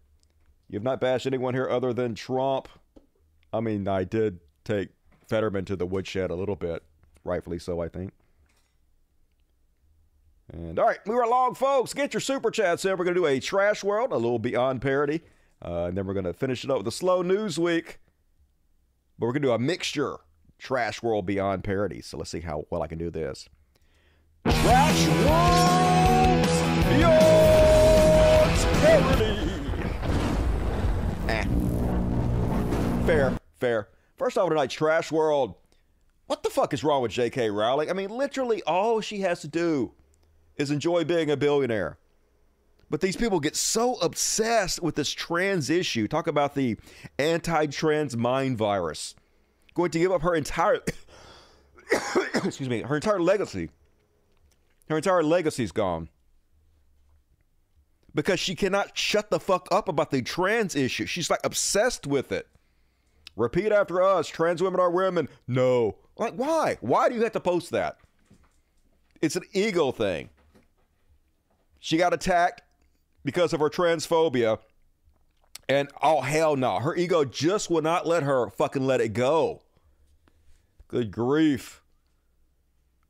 [0.68, 2.68] You have not bashed anyone here other than Trump.
[3.53, 4.91] I mean, I did take
[5.26, 6.85] Fetterman to the woodshed a little bit,
[7.24, 8.12] rightfully so, I think.
[10.53, 11.93] And all right, we're along, folks.
[11.95, 12.93] Get your super chats in.
[12.93, 15.22] We're going to do a trash world, a little beyond parody.
[15.61, 17.99] Uh, and then we're going to finish it up with a slow news week.
[19.18, 20.18] But we're going to do a mixture
[20.61, 22.01] trash world beyond parody.
[22.01, 23.49] So let's see how well I can do this.
[24.45, 25.80] Trash world
[28.80, 29.38] parody.
[31.28, 31.44] Eh.
[33.07, 33.88] Fair, fair.
[34.16, 35.55] First off tonight, trash world.
[36.26, 37.51] What the fuck is wrong with J.K.
[37.51, 37.90] Rowling?
[37.90, 39.92] I mean, literally all she has to do
[40.57, 41.98] is enjoy being a billionaire.
[42.90, 46.09] But these people get so obsessed with this trans issue.
[46.09, 46.76] Talk about the
[47.18, 49.14] anti trans mind virus.
[49.74, 50.80] Going to give up her entire,
[52.34, 53.70] excuse me, her entire legacy.
[54.88, 56.09] Her entire legacy's gone.
[58.14, 61.06] Because she cannot shut the fuck up about the trans issue.
[61.06, 62.48] She's like obsessed with it.
[63.36, 65.28] Repeat after us trans women are women.
[65.46, 65.96] No.
[66.16, 66.76] Like, why?
[66.80, 67.98] Why do you have to post that?
[69.22, 70.30] It's an ego thing.
[71.78, 72.62] She got attacked
[73.24, 74.58] because of her transphobia.
[75.68, 76.80] And oh, hell no.
[76.80, 79.62] Her ego just will not let her fucking let it go.
[80.88, 81.82] Good grief.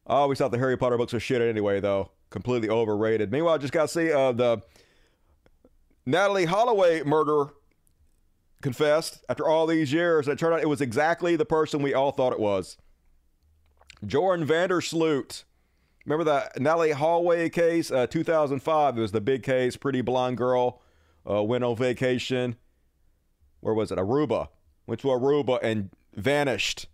[0.06, 2.10] I always thought the Harry Potter books were shit anyway, though.
[2.28, 3.32] Completely overrated.
[3.32, 4.62] Meanwhile, I just got to see uh, the
[6.06, 7.50] Natalee Holloway murder
[8.62, 10.26] confessed after all these years.
[10.26, 12.76] And it turned out it was exactly the person we all thought it was.
[14.04, 15.44] Jordan van der Sloot.
[16.06, 18.96] Remember that Natalee Holloway case, uh, 2005?
[18.96, 19.76] It was the big case.
[19.76, 20.80] Pretty blonde girl
[21.28, 22.56] uh, went on vacation.
[23.60, 23.98] Where was it?
[23.98, 24.48] Aruba.
[24.86, 26.86] Went to Aruba and vanished.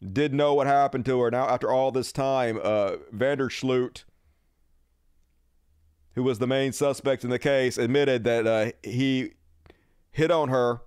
[0.00, 1.30] Didn't know what happened to her.
[1.30, 4.04] Now, after all this time, uh, van der Sloot,
[6.20, 9.32] who was the main suspect in the case, admitted that uh, he
[10.12, 10.82] hit on her,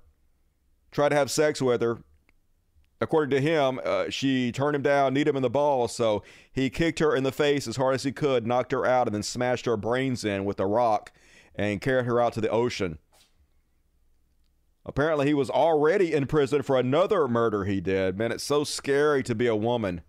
[0.91, 1.97] tried to have sex with her,
[3.01, 6.21] according to him, uh, she turned him down, kneed him in the balls, so
[6.51, 9.15] he kicked her in the face as hard as he could, knocked her out, and
[9.15, 11.11] then smashed her brains in with a rock
[11.55, 12.99] and carried her out to the ocean.
[14.85, 18.19] Apparently, he was already in prison for another murder he did.
[18.19, 20.01] Man, it's so scary to be a woman.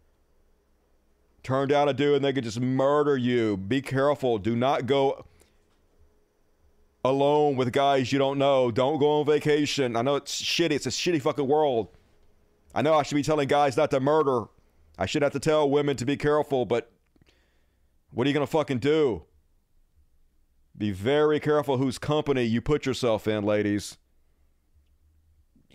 [1.45, 3.59] Turned down a dude and they could just murder you.
[3.59, 4.39] Be careful.
[4.39, 5.27] Do not go
[7.05, 8.71] alone with guys you don't know.
[8.71, 9.95] Don't go on vacation.
[9.95, 10.71] I know it's shitty.
[10.71, 11.89] It's a shitty fucking world.
[12.75, 14.47] I know I should be telling guys not to murder.
[14.99, 16.91] I should have to tell women to be careful, but
[18.11, 19.25] what are you going to fucking do?
[20.77, 23.99] Be very careful whose company you put yourself in, ladies.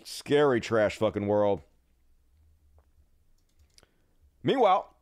[0.02, 1.62] Scary trash fucking world.
[4.42, 4.92] Meanwhile,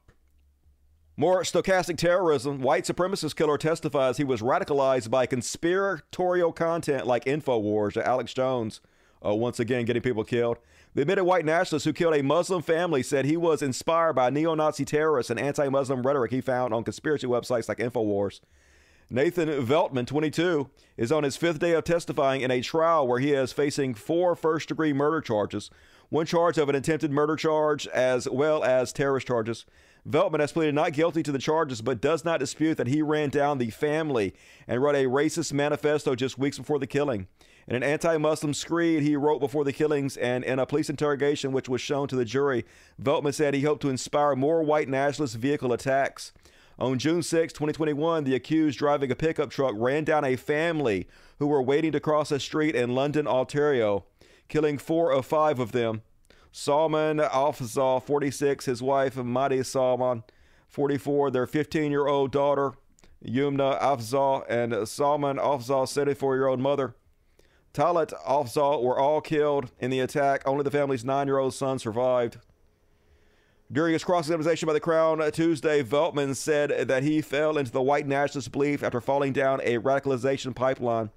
[1.19, 2.61] more stochastic terrorism.
[2.61, 8.01] White supremacist killer testifies he was radicalized by conspiratorial content like InfoWars.
[8.01, 8.81] Alex Jones,
[9.27, 10.59] uh, once again, getting people killed.
[10.95, 14.55] The admitted white nationalist who killed a Muslim family said he was inspired by neo
[14.55, 18.39] Nazi terrorists and anti Muslim rhetoric he found on conspiracy websites like InfoWars.
[19.11, 23.33] Nathan Veltman, 22, is on his fifth day of testifying in a trial where he
[23.33, 25.69] is facing four first degree murder charges,
[26.11, 29.67] one charge of an attempted murder charge, as well as terrorist charges.
[30.09, 33.29] Veltman has pleaded not guilty to the charges, but does not dispute that he ran
[33.29, 34.33] down the family
[34.67, 37.27] and wrote a racist manifesto just weeks before the killing.
[37.67, 41.53] In an anti Muslim screed he wrote before the killings and in a police interrogation
[41.53, 42.65] which was shown to the jury,
[43.01, 46.33] Veltman said he hoped to inspire more white nationalist vehicle attacks.
[46.79, 51.07] On June 6, 2021, the accused driving a pickup truck ran down a family
[51.39, 54.07] who were waiting to cross a street in London, Ontario,
[54.49, 56.01] killing four of five of them.
[56.61, 60.25] Salman Afzal, 46, his wife Madi Salman,
[60.67, 62.73] 44, their 15 year old daughter
[63.25, 66.97] Yumna Afzal, and Salman Afzal's 74 year old mother.
[67.73, 70.43] Talat Afzal were all killed in the attack.
[70.47, 72.39] Only the family's nine year old son survived.
[73.71, 77.83] During his cross examination by the Crown Tuesday, Veltman said that he fell into the
[77.83, 81.11] white nationalist belief after falling down a radicalization pipeline.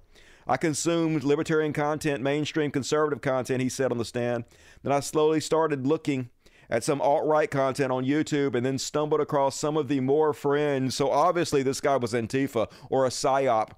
[0.46, 4.44] I consumed libertarian content, mainstream conservative content, he said on the stand.
[4.82, 6.30] Then I slowly started looking
[6.68, 10.32] at some alt right content on YouTube and then stumbled across some of the more
[10.32, 10.92] fringe.
[10.92, 13.70] So obviously, this guy was Antifa or a PSYOP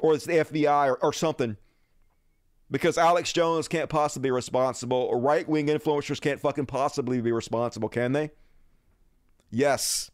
[0.00, 1.56] or it's the FBI or, or something.
[2.70, 5.18] Because Alex Jones can't possibly be responsible.
[5.20, 8.30] Right wing influencers can't fucking possibly be responsible, can they?
[9.50, 10.10] Yes.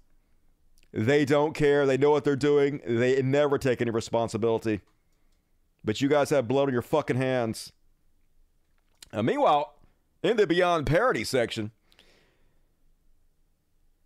[0.92, 1.84] They don't care.
[1.84, 2.80] They know what they're doing.
[2.86, 4.80] They never take any responsibility.
[5.84, 7.72] But you guys have blood on your fucking hands.
[9.12, 9.74] Meanwhile,
[10.22, 11.70] in the Beyond Parody section,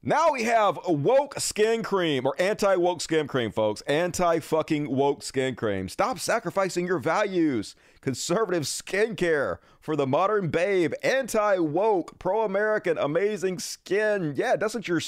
[0.03, 3.81] now we have woke skin cream or anti woke skin cream, folks.
[3.83, 5.89] Anti fucking woke skin cream.
[5.89, 7.75] Stop sacrificing your values.
[8.01, 10.95] Conservative skincare for the modern babe.
[11.03, 14.35] Anti woke, pro American, amazing skin.
[14.37, 15.01] Yeah, doesn't your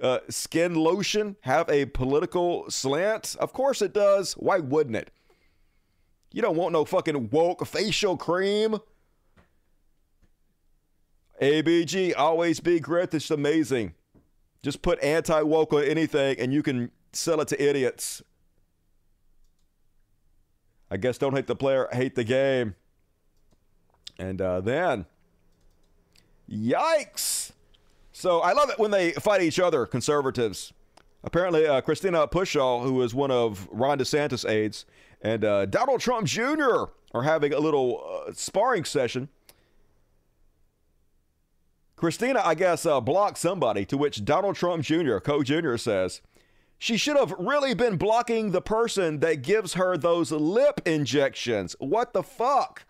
[0.00, 3.36] uh, skin lotion have a political slant?
[3.38, 4.32] Of course it does.
[4.34, 5.10] Why wouldn't it?
[6.34, 8.78] You don't want no fucking woke facial cream.
[11.40, 13.14] ABG, always be great.
[13.14, 13.94] It's amazing.
[14.60, 18.20] Just put anti woke on anything and you can sell it to idiots.
[20.90, 22.74] I guess don't hate the player, hate the game.
[24.18, 25.06] And uh, then,
[26.50, 27.52] yikes.
[28.10, 30.72] So I love it when they fight each other, conservatives.
[31.22, 34.84] Apparently, uh, Christina Pushaw, who is one of Ron DeSantis' aides,
[35.24, 36.84] and uh, Donald Trump Jr.
[37.14, 39.30] are having a little uh, sparring session.
[41.96, 46.20] Christina, I guess, uh, blocked somebody, to which Donald Trump Jr., Coke Jr., says,
[46.78, 51.74] she should have really been blocking the person that gives her those lip injections.
[51.78, 52.84] What the fuck?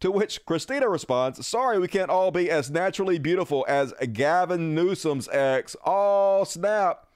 [0.00, 5.28] To which Christina responds, Sorry, we can't all be as naturally beautiful as Gavin Newsom's
[5.28, 5.76] ex.
[5.84, 7.08] Oh, snap.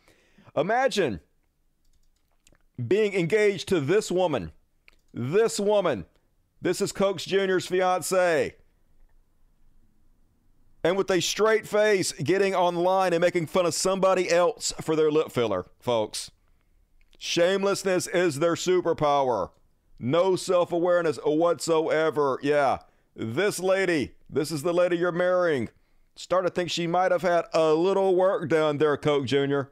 [0.55, 1.21] Imagine
[2.87, 4.53] being engaged to this woman.
[5.13, 6.07] This woman.
[6.61, 8.55] This is Coke Jr.'s fiance
[10.85, 15.11] and with a straight face getting online and making fun of somebody else for their
[15.11, 16.31] lip filler, folks.
[17.19, 19.51] Shamelessness is their superpower.
[19.99, 22.39] No self awareness whatsoever.
[22.43, 22.79] Yeah,
[23.15, 25.69] this lady, this is the lady you're marrying.
[26.17, 29.63] Start to think she might have had a little work done there, Coke Jr.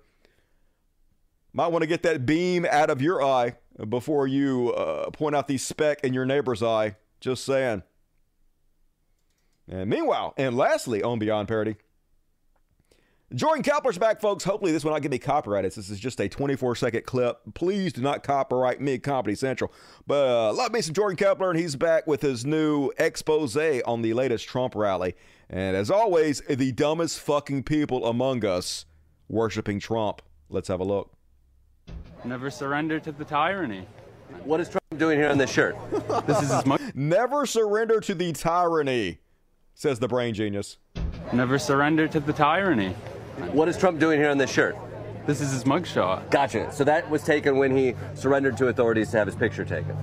[1.52, 3.56] Might want to get that beam out of your eye
[3.88, 6.96] before you uh, point out the speck in your neighbor's eye.
[7.20, 7.82] Just saying.
[9.68, 11.76] And meanwhile, and lastly, on Beyond Parody,
[13.32, 14.42] Jordan Klepper's back, folks.
[14.42, 15.72] Hopefully, this will not get me copyrighted.
[15.72, 17.38] This is just a 24 second clip.
[17.54, 19.72] Please do not copyright me, Comedy Central.
[20.04, 24.02] But uh, love me some Jordan Klepper, and he's back with his new expose on
[24.02, 25.14] the latest Trump rally.
[25.48, 28.84] And as always, the dumbest fucking people among us
[29.28, 30.22] worshiping Trump.
[30.48, 31.12] Let's have a look.
[32.24, 33.86] Never surrender to the tyranny.
[34.44, 35.76] What is Trump doing here on this shirt?
[36.26, 36.80] This is his mug.
[36.94, 39.18] Never surrender to the tyranny,
[39.74, 40.76] says the brain genius.
[41.32, 42.90] Never surrender to the tyranny.
[43.52, 44.76] What is Trump doing here on this shirt?
[45.26, 46.30] This is his mugshot.
[46.30, 46.72] Gotcha.
[46.72, 49.96] So that was taken when he surrendered to authorities to have his picture taken.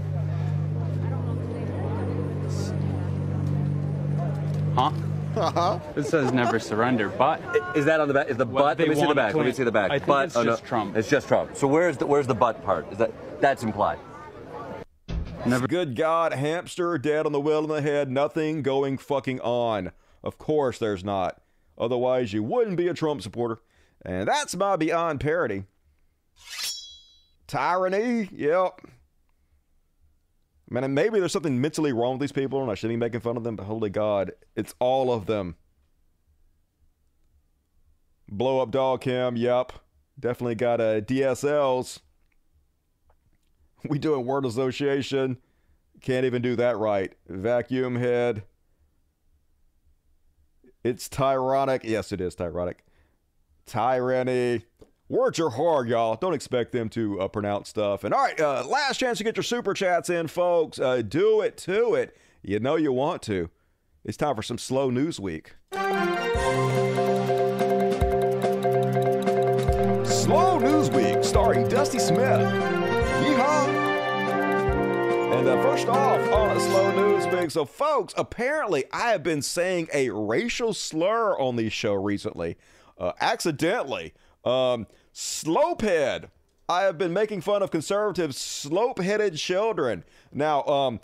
[4.75, 4.91] Huh?
[5.37, 5.79] Uh-huh.
[5.95, 7.39] It says never surrender, but
[7.75, 8.27] Is that on the back?
[8.29, 8.77] Is the What butt?
[8.77, 9.31] they Let me see the want back.
[9.31, 9.91] to Let me claim- see the back.
[9.91, 10.25] I think butt.
[10.27, 10.51] it's oh, no.
[10.51, 10.95] just Trump.
[10.97, 11.55] It's just Trump.
[11.55, 12.91] So where's the where's the butt part?
[12.91, 13.99] Is that that's implied?
[15.45, 15.67] Never.
[15.67, 19.91] Good God, hamster dead on the wheel in the head, nothing going fucking on.
[20.23, 21.41] Of course there's not.
[21.77, 23.59] Otherwise, you wouldn't be a Trump supporter.
[24.03, 25.63] And that's my beyond parody.
[27.47, 28.81] Tyranny, yep.
[30.69, 33.37] Man, maybe there's something mentally wrong with these people and I shouldn't be making fun
[33.37, 35.55] of them, but holy God, it's all of them.
[38.27, 39.71] Blow up dog cam, yep.
[40.19, 41.99] Definitely got uh, a DSLs.
[43.87, 45.37] We doing word association.
[46.01, 47.13] Can't even do that right.
[47.27, 48.43] Vacuum head.
[50.83, 51.81] It's tyrannic.
[51.83, 52.85] Yes, it is tyrannic.
[53.65, 54.63] Tyranny.
[55.09, 56.17] Words are hard, y'all.
[56.17, 58.03] Don't expect them to uh, pronounce stuff.
[58.03, 60.79] And all right, uh, last chance to get your super chats in, folks.
[60.79, 62.17] Uh, do it to it.
[62.41, 63.49] You know you want to.
[64.03, 65.53] It's time for some slow news week.
[70.27, 72.19] Slow News Week, starring Dusty Smith.
[72.19, 73.67] Yeehaw!
[75.37, 79.87] And uh, first off, on slow news, Week, So, folks, apparently I have been saying
[79.93, 82.57] a racial slur on the show recently,
[82.97, 84.13] uh, accidentally.
[84.43, 86.29] Um, slopehead.
[86.69, 90.03] I have been making fun of conservative slope-headed children.
[90.33, 90.99] Now, um,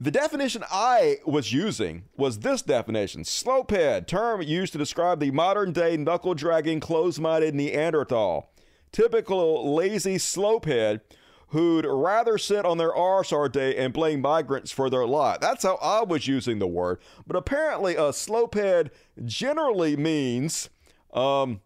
[0.00, 5.72] the definition I was using was this definition slopehead, term used to describe the modern
[5.72, 8.50] day knuckle dragging, close minded Neanderthal.
[8.90, 11.00] Typical lazy slopehead
[11.48, 15.40] who'd rather sit on their arse all day and blame migrants for their lot.
[15.40, 16.98] That's how I was using the word.
[17.26, 18.90] But apparently, a slopehead
[19.24, 20.70] generally means
[21.12, 21.60] um,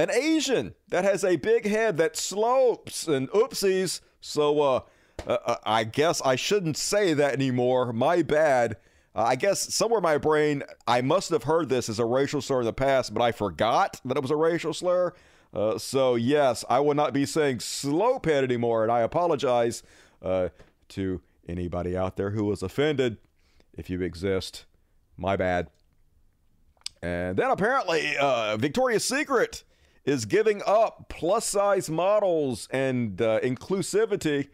[0.00, 4.00] an Asian that has a big head that slopes and oopsies.
[4.20, 4.80] So, uh,
[5.26, 7.92] uh, uh, I guess I shouldn't say that anymore.
[7.92, 8.78] My bad.
[9.14, 12.40] Uh, I guess somewhere in my brain, I must have heard this as a racial
[12.40, 15.12] slur in the past, but I forgot that it was a racial slur.
[15.52, 19.82] Uh, so, yes, I will not be saying slopehead anymore, and I apologize
[20.22, 20.48] uh,
[20.90, 23.18] to anybody out there who was offended.
[23.76, 24.64] If you exist,
[25.18, 25.68] my bad.
[27.02, 29.64] And then apparently, uh, Victoria's Secret
[30.04, 34.48] is giving up plus size models and uh, inclusivity.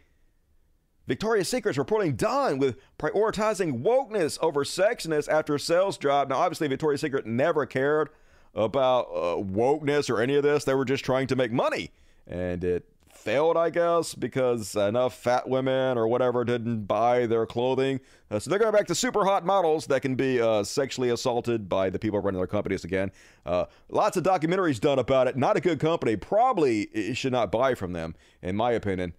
[1.07, 6.27] Victoria's Secret is reporting done with prioritizing wokeness over sexiness after sales drop.
[6.27, 8.09] Now, obviously, Victoria's Secret never cared
[8.53, 10.65] about uh, wokeness or any of this.
[10.65, 11.91] They were just trying to make money.
[12.27, 17.99] And it failed, I guess, because enough fat women or whatever didn't buy their clothing.
[18.31, 21.67] Uh, so they're going back to super hot models that can be uh, sexually assaulted
[21.67, 23.11] by the people running their companies again.
[23.45, 25.35] Uh, lots of documentaries done about it.
[25.37, 26.15] Not a good company.
[26.15, 29.13] Probably should not buy from them, in my opinion.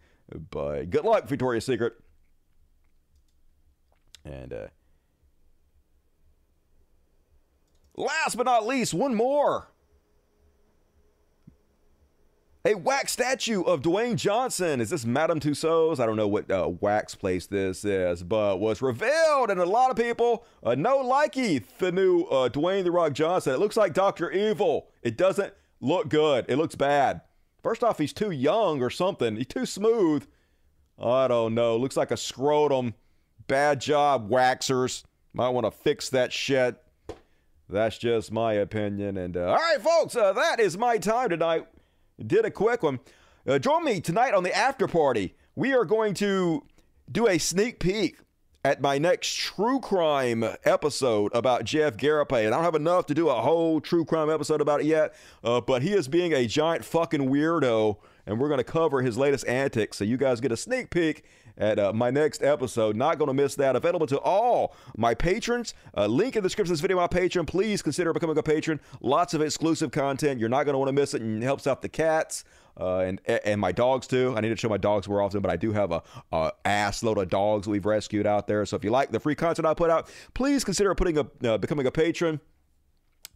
[0.50, 1.94] But good luck, Victoria's Secret.
[4.24, 4.66] And uh,
[7.96, 9.68] last but not least, one more.
[12.68, 14.82] A wax statue of Dwayne Johnson.
[14.82, 15.98] Is this Madame Tussauds?
[15.98, 19.90] I don't know what uh, wax place this is, but was revealed, and a lot
[19.90, 23.54] of people uh, no likey the new uh, Dwayne the Rock Johnson.
[23.54, 24.90] It looks like Doctor Evil.
[25.02, 26.44] It doesn't look good.
[26.46, 27.22] It looks bad.
[27.62, 29.36] First off, he's too young or something.
[29.36, 30.26] He's too smooth.
[31.02, 31.78] I don't know.
[31.78, 32.92] Looks like a scrotum.
[33.46, 35.04] Bad job, waxers.
[35.32, 36.76] Might want to fix that shit.
[37.66, 39.16] That's just my opinion.
[39.16, 41.66] And uh, all right, folks, uh, that is my time tonight.
[42.24, 43.00] Did a quick one.
[43.46, 45.34] Uh, join me tonight on the after party.
[45.54, 46.64] We are going to
[47.10, 48.18] do a sneak peek
[48.64, 52.44] at my next true crime episode about Jeff Gariepy.
[52.44, 55.14] And I don't have enough to do a whole true crime episode about it yet,
[55.44, 57.96] uh, but he is being a giant fucking weirdo,
[58.28, 59.96] and we're going to cover his latest antics.
[59.96, 61.24] So you guys get a sneak peek
[61.56, 62.94] at uh, my next episode.
[62.94, 63.74] Not going to miss that.
[63.74, 65.74] Available to all my patrons.
[65.96, 67.46] Uh, link in the description of this video, my patron.
[67.46, 68.80] Please consider becoming a patron.
[69.00, 70.38] Lots of exclusive content.
[70.38, 72.44] You're not going to want to miss it, and it helps out the cats.
[72.78, 74.34] Uh, and and my dogs too.
[74.36, 76.00] I need to show my dogs more often, but I do have a,
[76.30, 78.64] a ass load of dogs we've rescued out there.
[78.66, 81.58] So if you like the free content I put out, please consider putting a uh,
[81.58, 82.40] becoming a patron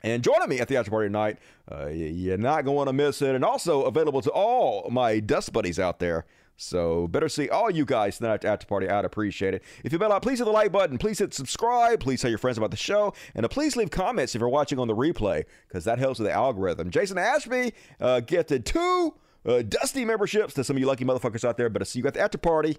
[0.03, 1.39] and joining me at the after party tonight.
[1.71, 3.35] Uh, you're not going to miss it.
[3.35, 6.27] And also available to all my dust buddies out there.
[6.57, 8.89] So better see all you guys tonight at the after party.
[8.89, 9.63] I'd appreciate it.
[9.83, 10.99] If you been out, please hit the like button.
[10.99, 12.01] Please hit subscribe.
[12.01, 13.15] Please tell your friends about the show.
[13.35, 16.29] And uh, please leave comments if you're watching on the replay because that helps with
[16.29, 16.91] the algorithm.
[16.91, 19.15] Jason Ashby uh, gifted two
[19.45, 21.69] uh, Dusty memberships to some of you lucky motherfuckers out there.
[21.69, 22.77] But I see you at the after party.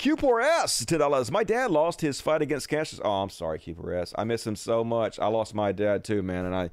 [0.00, 1.30] Q4S, $10.
[1.30, 2.96] My dad lost his fight against cancer.
[3.04, 4.14] Oh, I'm sorry, Q4S.
[4.16, 5.18] I miss him so much.
[5.18, 6.46] I lost my dad too, man.
[6.46, 6.70] And I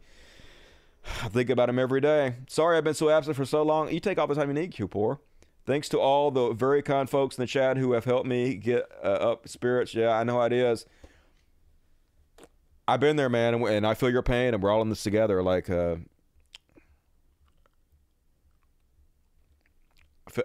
[1.27, 2.35] think about him every day.
[2.47, 3.91] Sorry I've been so absent for so long.
[3.91, 5.19] You take all the time you need, Q4.
[5.65, 8.85] Thanks to all the very kind folks in the chat who have helped me get
[9.03, 9.93] uh, up spirits.
[9.93, 10.85] Yeah, I know how it is.
[12.87, 15.03] I've been there, man, and, and I feel your pain, and we're all in this
[15.03, 15.43] together.
[15.43, 15.97] Like, uh,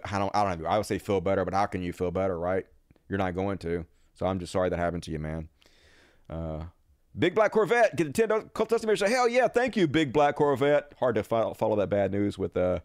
[0.03, 0.65] I don't, I don't.
[0.65, 2.65] I would say feel better, but how can you feel better, right?
[3.13, 3.85] You're not going to.
[4.15, 5.47] So I'm just sorry that happened to you, man.
[6.27, 6.63] Uh,
[7.19, 8.95] Big Black Corvette, get a ten dollar customer.
[8.95, 10.93] Say hell yeah, thank you, Big Black Corvette.
[10.99, 12.79] Hard to follow, follow that bad news with uh,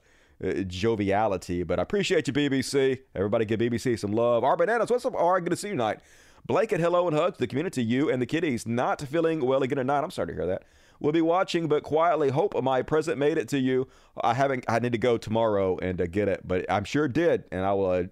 [0.44, 2.98] uh, joviality, but I appreciate you, BBC.
[3.14, 4.44] Everybody give BBC some love.
[4.44, 5.14] R Bananas, what's up?
[5.14, 6.00] R, good to see you tonight.
[6.44, 8.66] Blanket, hello and hugs to the community, you and the kiddies.
[8.66, 10.04] Not feeling well again tonight.
[10.04, 10.64] I'm sorry to hear that.
[11.00, 13.86] We'll be watching, but quietly hope my present made it to you.
[14.20, 14.64] I haven't.
[14.68, 17.64] I need to go tomorrow and uh, get it, but I'm sure it did, and
[17.64, 18.02] I will uh,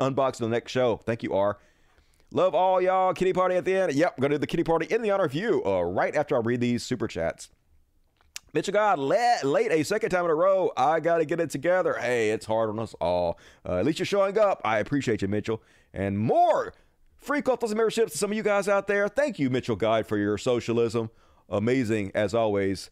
[0.00, 0.96] unbox the next show.
[1.04, 1.58] Thank you, R.
[2.32, 3.12] Love all y'all.
[3.12, 3.92] Kitty party at the end.
[3.92, 5.62] Yep, gonna do the kitty party in the honor of you.
[5.64, 7.50] Uh, right after I read these super chats.
[8.54, 10.70] Mitchell God, late, late a second time in a row.
[10.76, 11.94] I got to get it together.
[11.94, 13.38] Hey, it's hard on us all.
[13.66, 14.60] Uh, at least you're showing up.
[14.62, 15.62] I appreciate you, Mitchell.
[15.94, 16.74] And more
[17.16, 19.08] free cultism memberships to some of you guys out there.
[19.08, 21.08] Thank you, Mitchell Guide, for your socialism.
[21.48, 22.90] Amazing as always.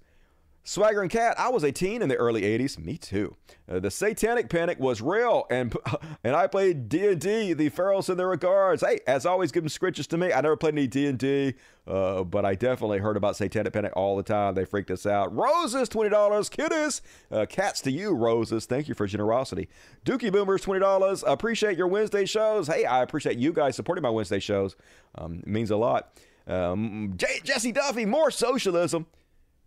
[0.62, 2.78] Swagger and Cat, I was a teen in the early 80s.
[2.78, 3.34] Me too.
[3.68, 5.74] Uh, the satanic panic was real, and
[6.24, 7.54] and I played D&D.
[7.54, 8.82] The Pharaohs in their regards.
[8.86, 10.32] Hey, as always, give them scritches to me.
[10.32, 11.54] I never played any D&D,
[11.86, 14.54] uh, but I definitely heard about satanic panic all the time.
[14.54, 15.34] They freaked us out.
[15.34, 16.50] Roses, $20.
[16.50, 17.00] Kitties.
[17.32, 18.66] Uh, cats to you, Roses.
[18.66, 19.68] Thank you for generosity.
[20.04, 21.24] Dookie Boomers, $20.
[21.26, 22.66] Appreciate your Wednesday shows.
[22.66, 24.76] Hey, I appreciate you guys supporting my Wednesday shows.
[25.16, 26.12] Um, it means a lot.
[26.46, 29.06] Um, J- Jesse Duffy, more socialism.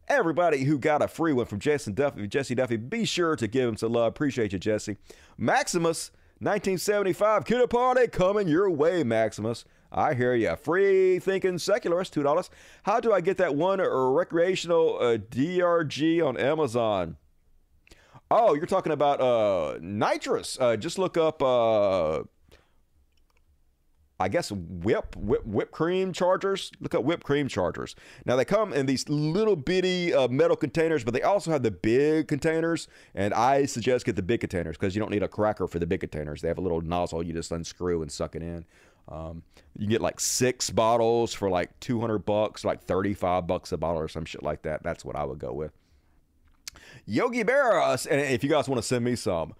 [0.07, 3.69] Everybody who got a free one from Jesse Duffy, Jesse Duffy, be sure to give
[3.69, 4.07] him some love.
[4.07, 4.97] Appreciate you, Jesse.
[5.37, 9.63] Maximus, 1975, Kiddo Party coming your way, Maximus.
[9.93, 10.55] I hear you.
[10.55, 12.49] Free thinking secularist, $2.
[12.83, 17.17] How do I get that one recreational uh, DRG on Amazon?
[18.29, 20.57] Oh, you're talking about uh, nitrous.
[20.59, 22.23] Uh, just look up uh,
[24.19, 26.71] I guess whip, whip whipped cream chargers.
[26.79, 27.95] Look at whipped cream chargers.
[28.25, 31.71] Now they come in these little bitty uh, metal containers, but they also have the
[31.71, 32.87] big containers.
[33.15, 35.87] And I suggest get the big containers because you don't need a cracker for the
[35.87, 36.41] big containers.
[36.41, 38.65] They have a little nozzle you just unscrew and suck it in.
[39.09, 39.43] Um,
[39.77, 44.07] you get like six bottles for like 200 bucks, like 35 bucks a bottle or
[44.07, 44.83] some shit like that.
[44.83, 45.71] That's what I would go with.
[47.05, 49.53] Yogi Bear, uh, and if you guys want to send me some,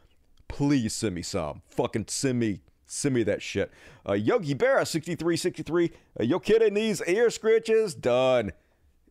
[0.47, 1.61] please send me some.
[1.67, 2.61] Fucking send me
[2.93, 3.71] Send me that shit.
[4.07, 5.91] Uh, Yogi Berra, 6363.
[6.19, 7.99] Uh, yo, kidding these ear scritches?
[7.99, 8.51] Done.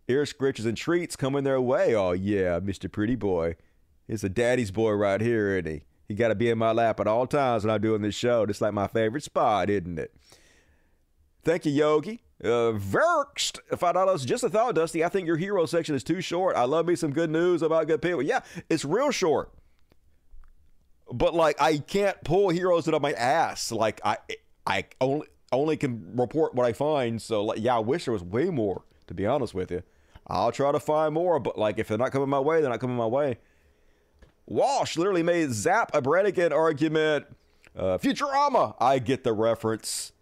[0.07, 1.95] Ear scritches and treats coming their way.
[1.97, 2.91] Oh, yeah, Mr.
[2.91, 3.57] Pretty Boy.
[4.07, 5.83] He's a daddy's boy right here, isn't he?
[6.07, 8.45] He got to be in my lap at all times when I'm doing this show.
[8.45, 10.15] It's like my favorite spot, isn't it?
[11.43, 12.23] Thank you, Yogi.
[12.43, 14.25] Uh, Verkst, five dollars.
[14.25, 15.05] Just a thought, Dusty.
[15.05, 16.57] I think your hero section is too short.
[16.57, 18.23] I love me some good news about good people.
[18.23, 19.53] Yeah, it's real short
[21.13, 23.71] but like I can't pull heroes out of my ass.
[23.71, 24.19] Like I
[24.67, 27.21] I only only can report what I find.
[27.21, 28.85] So like yeah, I wish there was way more.
[29.09, 29.83] To be honest with you,
[30.27, 31.39] I'll try to find more.
[31.39, 33.39] But like if they're not coming my way, they're not coming my way.
[34.47, 37.27] Walsh literally made Zapp a Brannigan argument.
[37.77, 40.13] Uh, Futurama, I get the reference.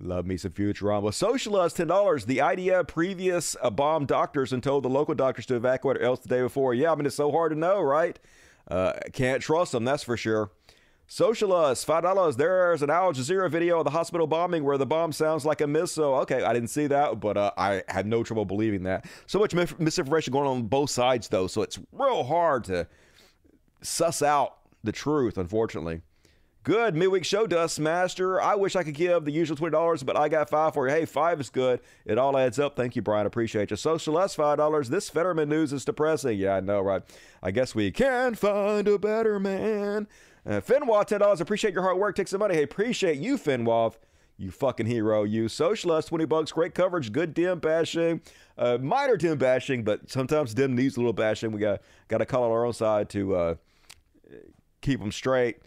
[0.00, 1.14] Love me some Futurama.
[1.14, 2.26] Socialist, $10.
[2.26, 6.20] The IDF previous uh, bombed doctors and told the local doctors to evacuate or else
[6.20, 6.74] the day before.
[6.74, 8.18] Yeah, I mean, it's so hard to know, right?
[8.68, 10.50] Uh, can't trust them, that's for sure.
[11.06, 12.36] Socialist, five dollars.
[12.36, 15.66] There's an Al Jazeera video of the hospital bombing where the bomb sounds like a
[15.66, 16.14] missile.
[16.20, 19.04] Okay, I didn't see that, but uh, I had no trouble believing that.
[19.26, 22.86] So much misinformation going on both sides, though, so it's real hard to
[23.82, 26.00] suss out the truth, unfortunately.
[26.64, 28.40] Good midweek show, Dust Master.
[28.40, 30.94] I wish I could give the usual twenty dollars, but I got five for you.
[30.94, 31.80] Hey, five is good.
[32.04, 32.76] It all adds up.
[32.76, 33.26] Thank you, Brian.
[33.26, 33.76] Appreciate you.
[33.76, 34.88] Socialist, five dollars.
[34.88, 36.38] This Fetterman news is depressing.
[36.38, 37.02] Yeah, I know, right?
[37.42, 40.06] I guess we can find a better man.
[40.46, 41.40] Uh, Finwa, ten dollars.
[41.40, 42.14] Appreciate your hard work.
[42.14, 42.54] Take some money.
[42.54, 43.94] Hey, appreciate you, Finwa.
[44.38, 45.48] You fucking hero, you.
[45.48, 46.52] Socialist, 20 bucks.
[46.52, 47.10] Great coverage.
[47.12, 48.20] Good dim bashing.
[48.56, 51.50] Uh, minor dim bashing, but sometimes dim needs a little bashing.
[51.50, 53.54] We got got to call on our own side to uh,
[54.80, 55.58] keep them straight.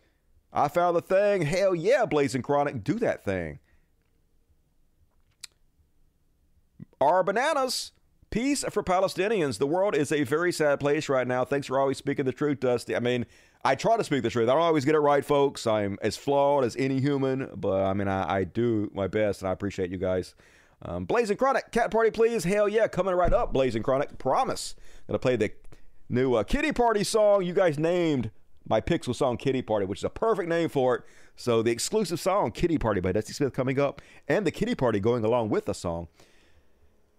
[0.56, 1.41] I found the thing.
[1.41, 2.84] Hell yeah, Blazing Chronic.
[2.84, 3.60] Do that thing.
[7.02, 7.91] Our bananas.
[8.32, 9.60] Peace for Palestinians.
[9.60, 11.45] The world is a very sad place right now.
[11.45, 12.95] Thanks for always speaking the truth, Dusty.
[12.95, 13.26] I mean,
[13.64, 14.49] I try to speak the truth.
[14.49, 15.68] I don't always get it right, folks.
[15.68, 19.49] I'm as flawed as any human, but I mean, I, I do my best, and
[19.49, 20.36] I appreciate you guys.
[20.82, 22.44] Um, Blazing Chronic, cat party, please.
[22.44, 23.53] Hell yeah, coming right up.
[23.53, 24.76] Blazing Chronic, promise.
[25.07, 25.52] Gonna play the
[26.10, 28.32] new uh, Kitty Party song you guys named
[28.67, 31.03] my Pixel song Kitty Party, which is a perfect name for it.
[31.35, 34.99] So the exclusive song Kitty Party by Dusty Smith coming up, and the Kitty Party
[34.99, 36.07] going along with the song.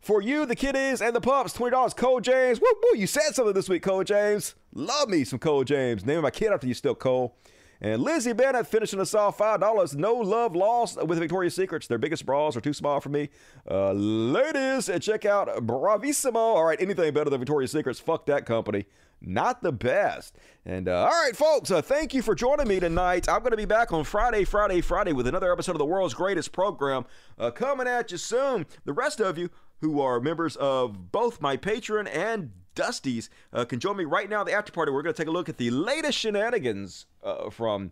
[0.01, 1.97] For you, the kiddies, and the pups, $20.
[1.97, 2.61] Cole James.
[2.61, 4.55] Woo woo, you said something this week, Cole James.
[4.73, 6.07] Love me some Cole James.
[6.07, 7.37] Name my kid after you still, Cole.
[7.81, 9.97] And Lizzie Bennett finishing us off $5.
[9.97, 11.89] No love lost with Victoria's Secrets.
[11.89, 13.29] Their biggest bras are too small for me.
[13.71, 16.37] Uh, ladies, check out Bravissimo.
[16.37, 18.01] All right, anything better than Victoria's Secrets.
[18.01, 18.87] Fuck that company
[19.21, 20.37] not the best.
[20.65, 23.29] And uh, all right, folks, uh, thank you for joining me tonight.
[23.29, 26.15] I'm going to be back on Friday, Friday, Friday with another episode of the world's
[26.15, 27.07] greatest program
[27.39, 28.67] uh, coming at you soon.
[28.85, 33.81] The rest of you who are members of both my Patreon and Dusty's uh, can
[33.81, 34.93] join me right now at the after party.
[34.93, 37.91] We're going to take a look at the latest shenanigans uh, from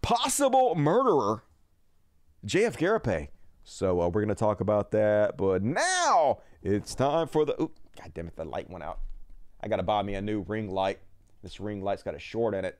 [0.00, 1.42] possible murderer
[2.46, 3.28] JF Gariepy.
[3.64, 5.36] So uh, we're going to talk about that.
[5.36, 7.60] But now it's time for the.
[7.60, 9.00] Ooh, God damn it, the light went out.
[9.66, 11.00] I got to buy me a new ring light.
[11.42, 12.78] This ring light's got a short in it.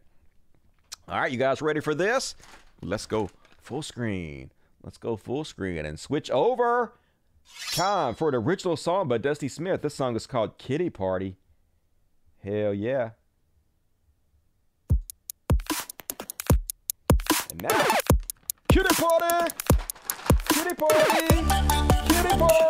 [1.09, 2.37] All right, you guys ready for this?
[2.81, 4.53] Let's go full screen.
[4.85, 6.93] Let's go full screen and switch over.
[7.73, 9.83] Time for the original song by Dusty Smith.
[9.83, 11.39] This song is called Kitty Party.
[12.45, 13.11] Hell yeah.
[17.51, 17.85] And now,
[18.69, 19.55] Kitty Party!
[20.51, 21.03] Kitty Party!
[22.07, 22.67] Kitty Party!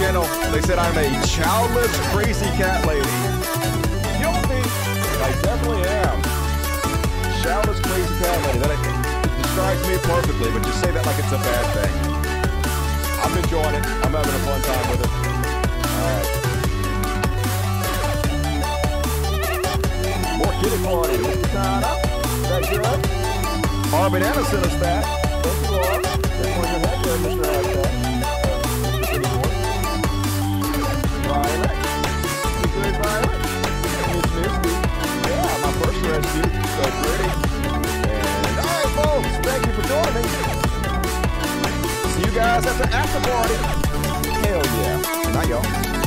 [0.00, 0.24] Channel.
[0.50, 3.04] They said I'm a childless, crazy cat lady.
[4.16, 4.64] Guilty.
[5.20, 6.16] I definitely am.
[7.44, 8.64] Childless, crazy cat lady.
[8.64, 8.80] That
[9.44, 11.92] describes me perfectly, but just say that like it's a bad thing.
[13.20, 13.84] I'm enjoying it.
[14.00, 15.12] I'm having a fun time with it.
[16.00, 16.28] Alright.
[20.40, 21.20] More kitty party.
[21.28, 21.44] Is
[22.48, 23.00] that good?
[23.92, 25.04] Arvin sent us that.
[25.44, 26.00] Thank you, Arv.
[26.00, 28.09] That's on your head there, Mr.
[36.10, 36.42] First rescue.
[36.42, 37.28] So pretty.
[38.48, 39.32] And alright, folks.
[39.46, 40.42] Thank you for joining me.
[42.10, 43.54] See you guys at the after party.
[44.42, 45.32] Hell yeah.
[45.32, 45.99] Not y'all.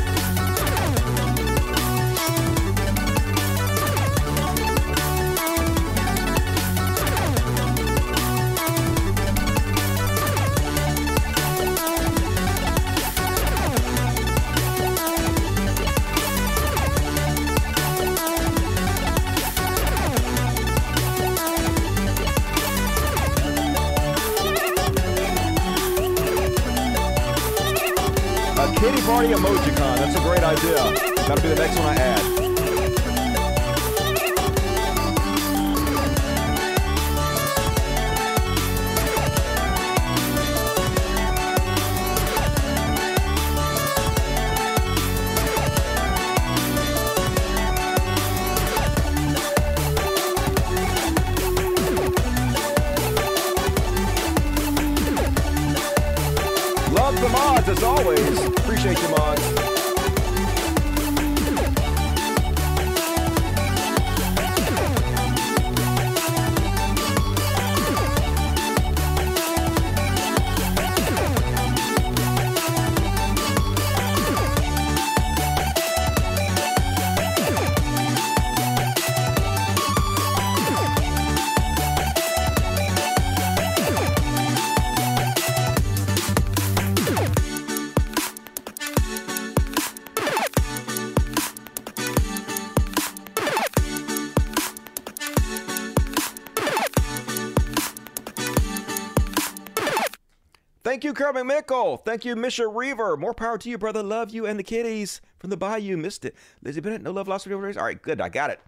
[101.03, 101.97] Thank you, Kermit Mickle.
[101.97, 103.17] Thank you, Misha Reaver.
[103.17, 104.01] More power to you, brother.
[104.01, 105.97] Love you and the kitties from the Bayou.
[105.97, 106.33] Missed it.
[106.61, 108.21] Lizzie Bennett, no love lost for All right, good.
[108.21, 108.61] I got it.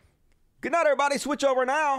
[0.59, 1.17] Good night, everybody.
[1.17, 1.93] Switch over now.